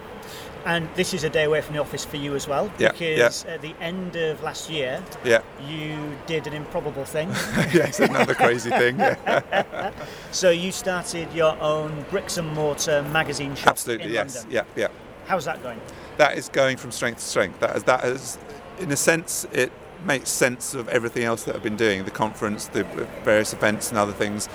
And 0.65 0.89
this 0.95 1.13
is 1.13 1.23
a 1.23 1.29
day 1.29 1.45
away 1.45 1.61
from 1.61 1.75
the 1.75 1.81
office 1.81 2.03
for 2.03 2.17
you 2.17 2.35
as 2.35 2.47
well, 2.47 2.71
yeah, 2.77 2.91
because 2.91 3.45
yeah. 3.45 3.53
at 3.53 3.61
the 3.61 3.73
end 3.79 4.15
of 4.15 4.41
last 4.43 4.69
year, 4.69 5.03
yeah. 5.23 5.41
you 5.65 5.97
did 6.27 6.47
an 6.47 6.53
improbable 6.53 7.05
thing. 7.05 7.29
yes, 7.73 7.99
another 7.99 8.35
crazy 8.35 8.69
thing. 8.69 9.01
so 10.31 10.49
you 10.49 10.71
started 10.71 11.31
your 11.33 11.59
own 11.61 12.05
bricks 12.09 12.37
and 12.37 12.47
mortar 12.53 13.01
magazine 13.03 13.55
shop. 13.55 13.67
Absolutely, 13.67 14.11
yes, 14.11 14.35
London. 14.35 14.51
yeah, 14.53 14.63
yeah. 14.75 14.87
How's 15.27 15.45
that 15.45 15.63
going? 15.63 15.79
That 16.17 16.37
is 16.37 16.49
going 16.49 16.77
from 16.77 16.91
strength 16.91 17.19
to 17.19 17.25
strength. 17.25 17.59
That 17.59 17.75
is, 17.77 17.83
that 17.83 18.03
is, 18.03 18.37
in 18.79 18.91
a 18.91 18.97
sense, 18.97 19.45
it 19.53 19.71
makes 20.05 20.29
sense 20.29 20.73
of 20.73 20.87
everything 20.89 21.23
else 21.23 21.43
that 21.43 21.55
I've 21.55 21.63
been 21.63 21.75
doing, 21.75 22.03
the 22.03 22.11
conference, 22.11 22.67
the 22.67 22.83
various 23.23 23.53
events 23.53 23.89
and 23.89 23.97
other 23.97 24.13
things. 24.13 24.49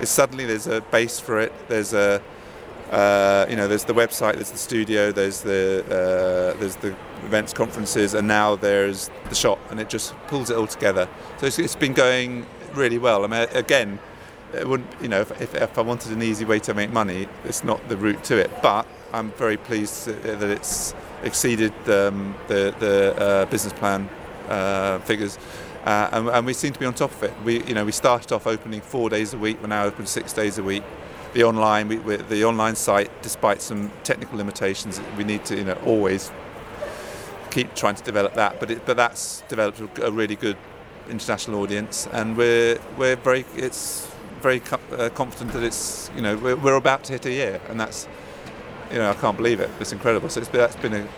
Is 0.00 0.10
suddenly 0.10 0.44
there's 0.46 0.66
a 0.66 0.80
base 0.80 1.18
for 1.18 1.40
it. 1.40 1.52
There's 1.68 1.92
a 1.92 2.22
uh, 2.90 3.46
you 3.50 3.56
know, 3.56 3.68
there's 3.68 3.84
the 3.84 3.92
website, 3.92 4.34
there's 4.34 4.50
the 4.50 4.58
studio, 4.58 5.12
there's 5.12 5.42
the 5.42 5.84
uh, 5.86 6.58
there's 6.58 6.76
the 6.76 6.96
events, 7.24 7.52
conferences, 7.52 8.14
and 8.14 8.26
now 8.26 8.56
there's 8.56 9.10
the 9.28 9.34
shop, 9.34 9.58
and 9.70 9.78
it 9.78 9.90
just 9.90 10.14
pulls 10.28 10.48
it 10.48 10.56
all 10.56 10.66
together. 10.66 11.06
So 11.38 11.46
it's, 11.46 11.58
it's 11.58 11.76
been 11.76 11.92
going 11.92 12.46
really 12.72 12.96
well. 12.96 13.24
I 13.24 13.26
mean, 13.26 13.48
again, 13.52 13.98
it 14.54 14.66
wouldn't, 14.66 14.88
you 15.02 15.08
know, 15.08 15.20
if, 15.20 15.54
if, 15.54 15.76
I 15.76 15.82
wanted 15.82 16.12
an 16.12 16.22
easy 16.22 16.46
way 16.46 16.58
to 16.60 16.72
make 16.72 16.90
money, 16.90 17.28
it's 17.44 17.62
not 17.62 17.86
the 17.90 17.96
route 17.98 18.24
to 18.24 18.38
it. 18.38 18.50
But 18.62 18.86
I'm 19.12 19.32
very 19.32 19.58
pleased 19.58 20.06
that 20.06 20.42
it's 20.42 20.94
exceeded 21.22 21.72
um, 21.90 22.34
the 22.46 22.74
the 22.78 23.14
uh, 23.20 23.44
business 23.46 23.74
plan 23.74 24.08
uh, 24.48 25.00
figures. 25.00 25.38
Uh, 25.84 26.08
and, 26.12 26.28
and, 26.28 26.46
we 26.46 26.52
seem 26.52 26.72
to 26.72 26.78
be 26.78 26.86
on 26.86 26.92
top 26.92 27.12
of 27.12 27.22
it. 27.22 27.32
We, 27.44 27.62
you 27.64 27.72
know, 27.72 27.84
we 27.84 27.92
started 27.92 28.32
off 28.32 28.46
opening 28.46 28.80
four 28.80 29.08
days 29.08 29.32
a 29.32 29.38
week. 29.38 29.58
We're 29.60 29.68
now 29.68 29.84
open 29.84 30.06
six 30.06 30.32
days 30.32 30.58
a 30.58 30.62
week 30.62 30.82
the 31.32 31.44
online 31.44 31.88
we, 31.88 32.16
the 32.16 32.44
online 32.44 32.76
site, 32.76 33.10
despite 33.22 33.62
some 33.62 33.90
technical 34.04 34.38
limitations, 34.38 35.00
we 35.16 35.24
need 35.24 35.44
to 35.46 35.56
you 35.56 35.64
know 35.64 35.78
always 35.84 36.30
keep 37.50 37.74
trying 37.74 37.94
to 37.96 38.02
develop 38.02 38.34
that. 38.34 38.60
But 38.60 38.70
it, 38.70 38.86
but 38.86 38.96
that's 38.96 39.42
developed 39.48 39.80
a 39.98 40.10
really 40.10 40.36
good 40.36 40.56
international 41.08 41.60
audience, 41.62 42.08
and 42.12 42.36
we're 42.36 42.78
we're 42.96 43.16
very 43.16 43.44
it's 43.56 44.10
very 44.40 44.62
uh, 44.96 45.08
confident 45.10 45.52
that 45.52 45.62
it's 45.62 46.10
you 46.14 46.22
know 46.22 46.36
we're, 46.36 46.56
we're 46.56 46.76
about 46.76 47.04
to 47.04 47.12
hit 47.12 47.26
a 47.26 47.32
year, 47.32 47.60
and 47.68 47.80
that's 47.80 48.08
you 48.90 48.98
know 48.98 49.10
I 49.10 49.14
can't 49.14 49.36
believe 49.36 49.60
it. 49.60 49.70
It's 49.80 49.92
incredible. 49.92 50.28
So 50.28 50.40
it's 50.40 50.48
that's 50.50 50.76
been 50.76 50.94
a 50.94 51.08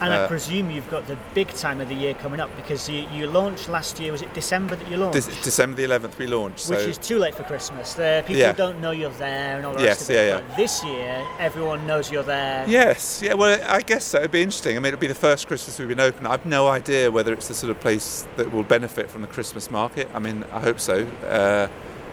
and 0.00 0.12
uh, 0.12 0.24
I 0.24 0.26
presume 0.28 0.70
you've 0.70 0.90
got 0.90 1.06
the 1.06 1.18
big 1.34 1.48
time 1.48 1.80
of 1.80 1.88
the 1.88 1.94
year 1.94 2.14
coming 2.14 2.40
up 2.40 2.54
because 2.56 2.88
you, 2.88 3.06
you 3.12 3.26
launched 3.26 3.68
last 3.68 4.00
year. 4.00 4.12
Was 4.12 4.22
it 4.22 4.32
December 4.32 4.76
that 4.76 4.90
you 4.90 4.96
launched? 4.96 5.28
De- 5.28 5.42
December 5.42 5.76
the 5.76 5.86
11th 5.86 6.16
we 6.16 6.26
launched. 6.26 6.70
Which 6.70 6.80
is 6.80 6.98
too 6.98 7.18
late 7.18 7.34
for 7.34 7.42
Christmas. 7.44 7.94
The 7.94 8.24
people 8.26 8.40
yeah. 8.40 8.52
don't 8.52 8.80
know 8.80 8.92
you're 8.92 9.10
there 9.10 9.58
and 9.58 9.66
all 9.66 9.74
the 9.74 9.82
yes, 9.82 9.98
rest 9.98 10.10
of 10.10 10.16
yeah, 10.16 10.22
it. 10.22 10.28
Yeah. 10.28 10.40
But 10.40 10.56
this 10.56 10.84
year, 10.84 11.26
everyone 11.38 11.86
knows 11.86 12.10
you're 12.10 12.22
there. 12.22 12.64
Yes, 12.66 13.20
yeah. 13.22 13.34
Well, 13.34 13.60
I 13.68 13.82
guess 13.82 14.04
so. 14.04 14.18
It'd 14.18 14.30
be 14.30 14.42
interesting. 14.42 14.76
I 14.76 14.80
mean, 14.80 14.92
it'll 14.92 15.00
be 15.00 15.06
the 15.06 15.14
first 15.14 15.46
Christmas 15.46 15.78
we've 15.78 15.88
been 15.88 16.00
open. 16.00 16.26
I've 16.26 16.46
no 16.46 16.68
idea 16.68 17.10
whether 17.10 17.32
it's 17.32 17.48
the 17.48 17.54
sort 17.54 17.70
of 17.70 17.80
place 17.80 18.26
that 18.36 18.50
will 18.52 18.64
benefit 18.64 19.10
from 19.10 19.20
the 19.20 19.28
Christmas 19.28 19.70
market. 19.70 20.08
I 20.14 20.18
mean, 20.18 20.44
I 20.52 20.60
hope 20.60 20.80
so. 20.80 21.06
Uh, 21.24 21.68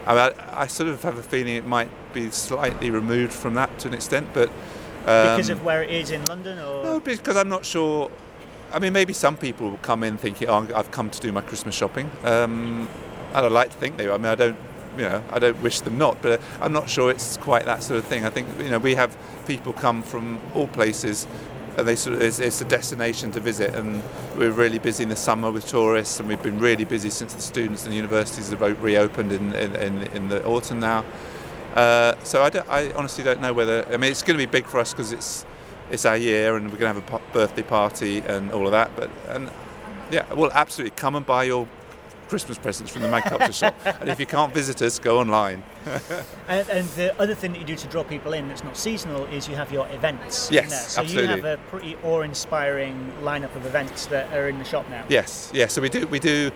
I, 0.06 0.14
mean, 0.14 0.34
I, 0.38 0.62
I 0.62 0.66
sort 0.66 0.90
of 0.90 1.02
have 1.02 1.16
a 1.16 1.22
feeling 1.22 1.54
it 1.54 1.66
might 1.66 1.90
be 2.12 2.30
slightly 2.30 2.90
removed 2.90 3.32
from 3.32 3.54
that 3.54 3.78
to 3.80 3.88
an 3.88 3.94
extent, 3.94 4.28
but. 4.34 4.50
Um, 5.08 5.36
because 5.36 5.48
of 5.48 5.64
where 5.64 5.82
it 5.82 5.90
is 5.90 6.10
in 6.10 6.24
London, 6.26 6.58
or 6.58 6.84
no, 6.84 7.00
because 7.00 7.36
I'm 7.36 7.48
not 7.48 7.64
sure 7.64 8.10
I 8.72 8.78
mean, 8.78 8.92
maybe 8.92 9.12
some 9.12 9.36
people 9.36 9.70
will 9.70 9.78
come 9.78 10.02
in 10.02 10.18
thinking, 10.18 10.48
"Oh, 10.48 10.66
I've 10.74 10.90
come 10.90 11.10
to 11.10 11.20
do 11.20 11.32
my 11.32 11.40
Christmas 11.40 11.74
shopping." 11.74 12.10
Um, 12.22 12.88
and 13.32 13.46
I'd 13.46 13.52
like 13.52 13.70
to 13.70 13.76
think 13.76 13.96
they. 13.96 14.10
I 14.10 14.16
mean, 14.18 14.26
I 14.26 14.34
don't, 14.34 14.56
you 14.96 15.04
know, 15.04 15.22
I 15.30 15.38
don't 15.38 15.60
wish 15.62 15.80
them 15.80 15.96
not, 15.96 16.20
but 16.20 16.40
I'm 16.60 16.72
not 16.72 16.88
sure 16.88 17.10
it's 17.10 17.36
quite 17.38 17.64
that 17.64 17.82
sort 17.82 17.98
of 17.98 18.04
thing. 18.04 18.24
I 18.26 18.30
think 18.30 18.48
you 18.58 18.70
know 18.70 18.78
we 18.78 18.94
have 18.94 19.16
people 19.46 19.72
come 19.72 20.02
from 20.02 20.40
all 20.54 20.68
places. 20.68 21.26
And 21.76 21.86
they 21.86 21.94
sort 21.94 22.16
of, 22.16 22.22
it's, 22.22 22.40
it's 22.40 22.60
a 22.60 22.64
destination 22.64 23.30
to 23.30 23.38
visit, 23.38 23.72
and 23.76 24.02
we're 24.36 24.50
really 24.50 24.80
busy 24.80 25.04
in 25.04 25.10
the 25.10 25.14
summer 25.14 25.52
with 25.52 25.64
tourists, 25.68 26.18
and 26.18 26.28
we've 26.28 26.42
been 26.42 26.58
really 26.58 26.84
busy 26.84 27.08
since 27.08 27.34
the 27.34 27.40
students 27.40 27.84
and 27.84 27.92
the 27.92 27.96
universities 27.96 28.50
have 28.50 28.82
reopened 28.82 29.30
in, 29.30 29.54
in, 29.54 29.76
in, 29.76 30.02
in 30.08 30.28
the 30.28 30.44
autumn 30.44 30.80
now. 30.80 31.04
Uh, 31.74 32.14
so 32.24 32.42
I, 32.42 32.50
I 32.68 32.92
honestly 32.92 33.22
don't 33.22 33.40
know 33.40 33.52
whether 33.52 33.86
I 33.92 33.96
mean 33.96 34.10
it's 34.10 34.22
going 34.22 34.38
to 34.38 34.44
be 34.44 34.50
big 34.50 34.66
for 34.66 34.80
us 34.80 34.92
because 34.92 35.12
it's 35.12 35.44
it's 35.90 36.04
our 36.04 36.16
year 36.16 36.56
and 36.56 36.70
we're 36.70 36.78
going 36.78 36.94
to 36.94 37.00
have 37.00 37.12
a 37.12 37.32
birthday 37.32 37.62
party 37.62 38.18
and 38.20 38.50
all 38.52 38.66
of 38.66 38.72
that. 38.72 38.90
But 38.96 39.10
and 39.28 39.50
yeah, 40.10 40.32
well, 40.34 40.50
absolutely 40.52 40.96
come 40.96 41.14
and 41.14 41.24
buy 41.24 41.44
your 41.44 41.68
Christmas 42.28 42.58
presents 42.58 42.92
from 42.92 43.02
the 43.02 43.08
Mag 43.08 43.24
Culture 43.24 43.52
shop. 43.52 43.74
And 44.00 44.08
if 44.10 44.20
you 44.20 44.26
can't 44.26 44.52
visit 44.52 44.82
us, 44.82 44.98
go 44.98 45.18
online. 45.18 45.62
and, 46.48 46.68
and, 46.68 46.88
the 46.90 47.18
other 47.20 47.34
thing 47.34 47.52
that 47.52 47.58
you 47.58 47.64
do 47.64 47.76
to 47.76 47.88
draw 47.88 48.04
people 48.04 48.34
in 48.34 48.48
that's 48.48 48.62
not 48.62 48.76
seasonal 48.76 49.24
is 49.26 49.48
you 49.48 49.56
have 49.56 49.72
your 49.72 49.88
events. 49.88 50.50
Yes, 50.50 50.92
so 50.92 51.00
absolutely. 51.00 51.36
you 51.36 51.42
have 51.42 51.58
a 51.58 51.62
pretty 51.68 51.96
awe-inspiring 52.04 53.12
lineup 53.22 53.54
of 53.56 53.64
events 53.66 54.06
that 54.06 54.32
are 54.32 54.48
in 54.48 54.58
the 54.58 54.64
shop 54.64 54.88
now. 54.90 55.04
Yes, 55.08 55.50
yes. 55.54 55.72
So 55.72 55.80
we 55.80 55.88
do 55.88 56.06
we 56.06 56.18
do. 56.18 56.50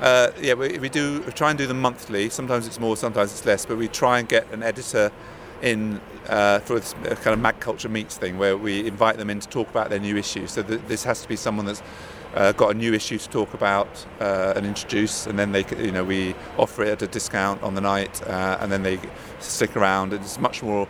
Uh, 0.00 0.30
yeah, 0.40 0.54
we, 0.54 0.78
we 0.78 0.88
do 0.88 1.20
we 1.26 1.32
try 1.32 1.50
and 1.50 1.58
do 1.58 1.66
them 1.66 1.80
monthly. 1.80 2.28
Sometimes 2.28 2.66
it's 2.66 2.78
more, 2.78 2.96
sometimes 2.96 3.32
it's 3.32 3.44
less. 3.44 3.66
But 3.66 3.78
we 3.78 3.88
try 3.88 4.20
and 4.20 4.28
get 4.28 4.50
an 4.52 4.62
editor 4.62 5.10
in 5.62 6.00
uh, 6.28 6.60
for 6.60 6.78
this 6.78 6.92
kind 6.92 7.28
of 7.28 7.40
mag 7.40 7.58
culture 7.58 7.88
meets 7.88 8.16
thing 8.16 8.38
where 8.38 8.56
we 8.56 8.86
invite 8.86 9.16
them 9.16 9.28
in 9.28 9.40
to 9.40 9.48
talk 9.48 9.68
about 9.70 9.90
their 9.90 9.98
new 9.98 10.16
issue. 10.16 10.46
So 10.46 10.62
th- 10.62 10.80
this 10.86 11.02
has 11.04 11.22
to 11.22 11.28
be 11.28 11.34
someone 11.36 11.66
that's 11.66 11.82
uh, 12.34 12.52
got 12.52 12.70
a 12.70 12.74
new 12.74 12.92
issue 12.94 13.18
to 13.18 13.28
talk 13.28 13.54
about 13.54 13.88
uh, 14.20 14.52
and 14.54 14.66
introduce, 14.66 15.26
and 15.26 15.38
then 15.38 15.50
they, 15.50 15.64
you 15.78 15.90
know, 15.90 16.04
we 16.04 16.34
offer 16.58 16.84
it 16.84 16.90
at 16.90 17.02
a 17.02 17.06
discount 17.08 17.62
on 17.62 17.74
the 17.74 17.80
night, 17.80 18.22
uh, 18.26 18.58
and 18.60 18.70
then 18.70 18.82
they 18.82 19.00
stick 19.40 19.76
around. 19.76 20.12
It's 20.12 20.38
much 20.38 20.62
more 20.62 20.86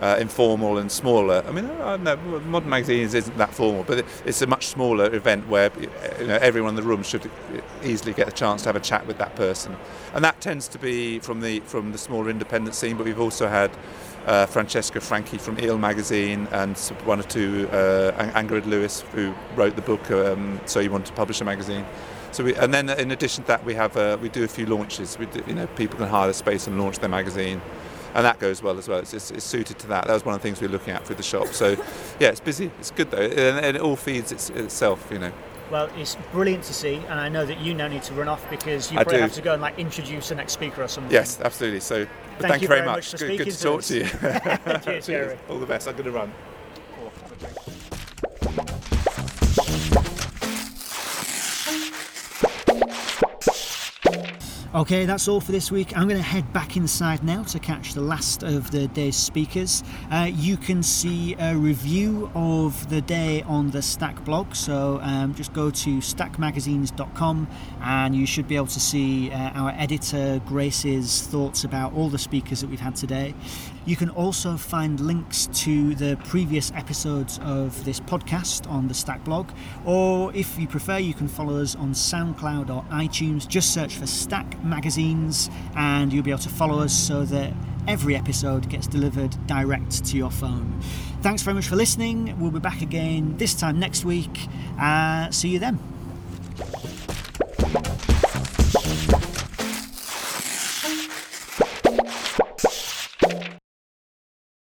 uh, 0.00 0.16
informal 0.18 0.78
and 0.78 0.90
smaller. 0.90 1.44
I 1.46 1.52
mean, 1.52 1.70
I 1.82 1.96
know, 1.96 2.16
modern 2.46 2.70
magazines 2.70 3.14
isn't 3.14 3.36
that 3.36 3.52
formal, 3.52 3.84
but 3.84 4.04
it's 4.24 4.42
a 4.42 4.46
much 4.46 4.66
smaller 4.66 5.14
event 5.14 5.46
where 5.48 5.70
you 6.20 6.26
know, 6.26 6.38
everyone 6.40 6.70
in 6.70 6.76
the 6.76 6.82
room 6.82 7.02
should 7.02 7.30
easily 7.84 8.12
get 8.12 8.28
a 8.28 8.32
chance 8.32 8.62
to 8.62 8.68
have 8.68 8.76
a 8.76 8.80
chat 8.80 9.06
with 9.06 9.18
that 9.18 9.34
person, 9.36 9.76
and 10.14 10.24
that 10.24 10.40
tends 10.40 10.68
to 10.68 10.78
be 10.78 11.18
from 11.18 11.40
the 11.40 11.60
from 11.60 11.92
the 11.92 11.98
smaller 11.98 12.30
independent 12.30 12.74
scene. 12.74 12.96
But 12.96 13.06
we've 13.06 13.20
also 13.20 13.48
had 13.48 13.70
uh, 14.26 14.46
Francesca 14.46 15.00
Franchi 15.00 15.38
from 15.38 15.58
Eel 15.60 15.78
magazine, 15.78 16.46
and 16.52 16.78
one 17.04 17.20
or 17.20 17.24
two 17.24 17.68
uh, 17.72 18.12
Angharad 18.34 18.66
Lewis 18.66 19.00
who 19.12 19.34
wrote 19.56 19.76
the 19.76 19.82
book. 19.82 20.10
Um, 20.10 20.60
so 20.66 20.80
you 20.80 20.90
want 20.90 21.06
to 21.06 21.12
publish 21.12 21.40
a 21.40 21.44
magazine. 21.44 21.84
So 22.30 22.44
we, 22.44 22.54
and 22.54 22.72
then 22.72 22.90
in 22.90 23.10
addition 23.10 23.44
to 23.44 23.48
that, 23.48 23.64
we 23.64 23.74
have 23.74 23.96
uh, 23.96 24.18
we 24.20 24.28
do 24.28 24.44
a 24.44 24.48
few 24.48 24.66
launches. 24.66 25.18
We 25.18 25.26
do, 25.26 25.42
you 25.46 25.54
know 25.54 25.66
people 25.68 25.98
can 25.98 26.08
hire 26.08 26.28
the 26.28 26.34
space 26.34 26.66
and 26.66 26.78
launch 26.78 26.98
their 26.98 27.08
magazine, 27.08 27.60
and 28.14 28.24
that 28.24 28.38
goes 28.38 28.62
well 28.62 28.78
as 28.78 28.86
well. 28.86 28.98
It's, 28.98 29.14
it's, 29.14 29.30
it's, 29.30 29.44
suited 29.44 29.78
to 29.80 29.86
that. 29.88 30.06
That 30.06 30.12
was 30.12 30.24
one 30.24 30.34
of 30.34 30.42
the 30.42 30.46
things 30.46 30.60
we 30.60 30.66
are 30.66 30.70
looking 30.70 30.92
at 30.92 31.06
through 31.06 31.16
the 31.16 31.22
shop. 31.22 31.48
So 31.48 31.70
yeah, 32.20 32.28
it's 32.28 32.40
busy. 32.40 32.70
It's 32.78 32.90
good 32.90 33.10
though, 33.10 33.22
and, 33.22 33.64
and 33.64 33.76
it 33.76 33.82
all 33.82 33.96
feeds 33.96 34.30
its, 34.30 34.50
itself. 34.50 35.08
You 35.10 35.20
know. 35.20 35.32
Well, 35.70 35.90
it's 35.96 36.16
brilliant 36.32 36.64
to 36.64 36.72
see, 36.72 36.94
and 36.94 37.20
I 37.20 37.28
know 37.28 37.44
that 37.44 37.60
you 37.60 37.74
now 37.74 37.88
need 37.88 38.02
to 38.04 38.14
run 38.14 38.28
off 38.28 38.48
because 38.48 38.90
you 38.90 38.96
probably 38.96 39.20
have 39.20 39.34
to 39.34 39.42
go 39.42 39.52
and 39.52 39.60
like 39.60 39.78
introduce 39.78 40.30
the 40.30 40.34
next 40.34 40.54
speaker 40.54 40.82
or 40.82 40.88
something. 40.88 41.12
Yes, 41.12 41.40
absolutely. 41.40 41.80
So, 41.80 42.06
thank, 42.38 42.52
thank 42.52 42.62
you 42.62 42.68
very, 42.68 42.86
much. 42.86 43.12
much. 43.12 43.20
good, 43.20 43.36
good, 43.36 43.50
to 43.50 43.62
talk 43.62 43.82
to 43.82 43.98
you. 43.98 44.04
Cheers, 44.84 45.06
Cheers. 45.06 45.38
All 45.50 45.58
the 45.58 45.66
best. 45.66 45.86
I'm 45.86 45.92
going 45.92 46.06
to 46.06 46.12
run. 46.12 46.32
Okay, 54.78 55.06
that's 55.06 55.26
all 55.26 55.40
for 55.40 55.50
this 55.50 55.72
week. 55.72 55.96
I'm 55.96 56.06
going 56.06 56.20
to 56.20 56.22
head 56.22 56.52
back 56.52 56.76
inside 56.76 57.24
now 57.24 57.42
to 57.42 57.58
catch 57.58 57.94
the 57.94 58.00
last 58.00 58.44
of 58.44 58.70
the 58.70 58.86
day's 58.86 59.16
speakers. 59.16 59.82
Uh, 60.08 60.30
you 60.32 60.56
can 60.56 60.84
see 60.84 61.34
a 61.40 61.56
review 61.56 62.30
of 62.32 62.88
the 62.88 63.00
day 63.00 63.42
on 63.42 63.72
the 63.72 63.82
Stack 63.82 64.24
blog, 64.24 64.54
so 64.54 65.00
um, 65.02 65.34
just 65.34 65.52
go 65.52 65.68
to 65.68 65.98
stackmagazines.com 65.98 67.48
and 67.82 68.14
you 68.14 68.24
should 68.24 68.46
be 68.46 68.54
able 68.54 68.68
to 68.68 68.78
see 68.78 69.32
uh, 69.32 69.50
our 69.54 69.70
editor 69.70 70.40
Grace's 70.46 71.22
thoughts 71.22 71.64
about 71.64 71.92
all 71.94 72.08
the 72.08 72.16
speakers 72.16 72.60
that 72.60 72.70
we've 72.70 72.78
had 72.78 72.94
today. 72.94 73.34
You 73.84 73.96
can 73.96 74.10
also 74.10 74.58
find 74.58 75.00
links 75.00 75.48
to 75.64 75.94
the 75.94 76.18
previous 76.24 76.70
episodes 76.72 77.40
of 77.42 77.84
this 77.86 78.00
podcast 78.00 78.70
on 78.70 78.86
the 78.86 78.92
Stack 78.92 79.24
blog, 79.24 79.50
or 79.84 80.32
if 80.34 80.58
you 80.58 80.68
prefer, 80.68 80.98
you 80.98 81.14
can 81.14 81.26
follow 81.26 81.60
us 81.60 81.74
on 81.74 81.94
SoundCloud 81.94 82.68
or 82.68 82.84
iTunes. 82.92 83.48
Just 83.48 83.72
search 83.72 83.96
for 83.96 84.06
Stack 84.06 84.62
Magazines 84.68 85.50
and 85.76 86.12
you'll 86.12 86.22
be 86.22 86.30
able 86.30 86.42
to 86.42 86.48
follow 86.48 86.80
us 86.80 86.92
so 86.92 87.24
that 87.24 87.52
every 87.86 88.14
episode 88.14 88.68
gets 88.68 88.86
delivered 88.86 89.34
direct 89.46 90.04
to 90.04 90.16
your 90.16 90.30
phone. 90.30 90.78
Thanks 91.22 91.42
very 91.42 91.54
much 91.54 91.66
for 91.68 91.76
listening. 91.76 92.38
We'll 92.38 92.50
be 92.50 92.60
back 92.60 92.82
again 92.82 93.36
this 93.38 93.54
time 93.54 93.80
next 93.80 94.04
week. 94.04 94.48
Uh, 94.78 95.30
see 95.30 95.48
you 95.48 95.58
then. 95.58 95.78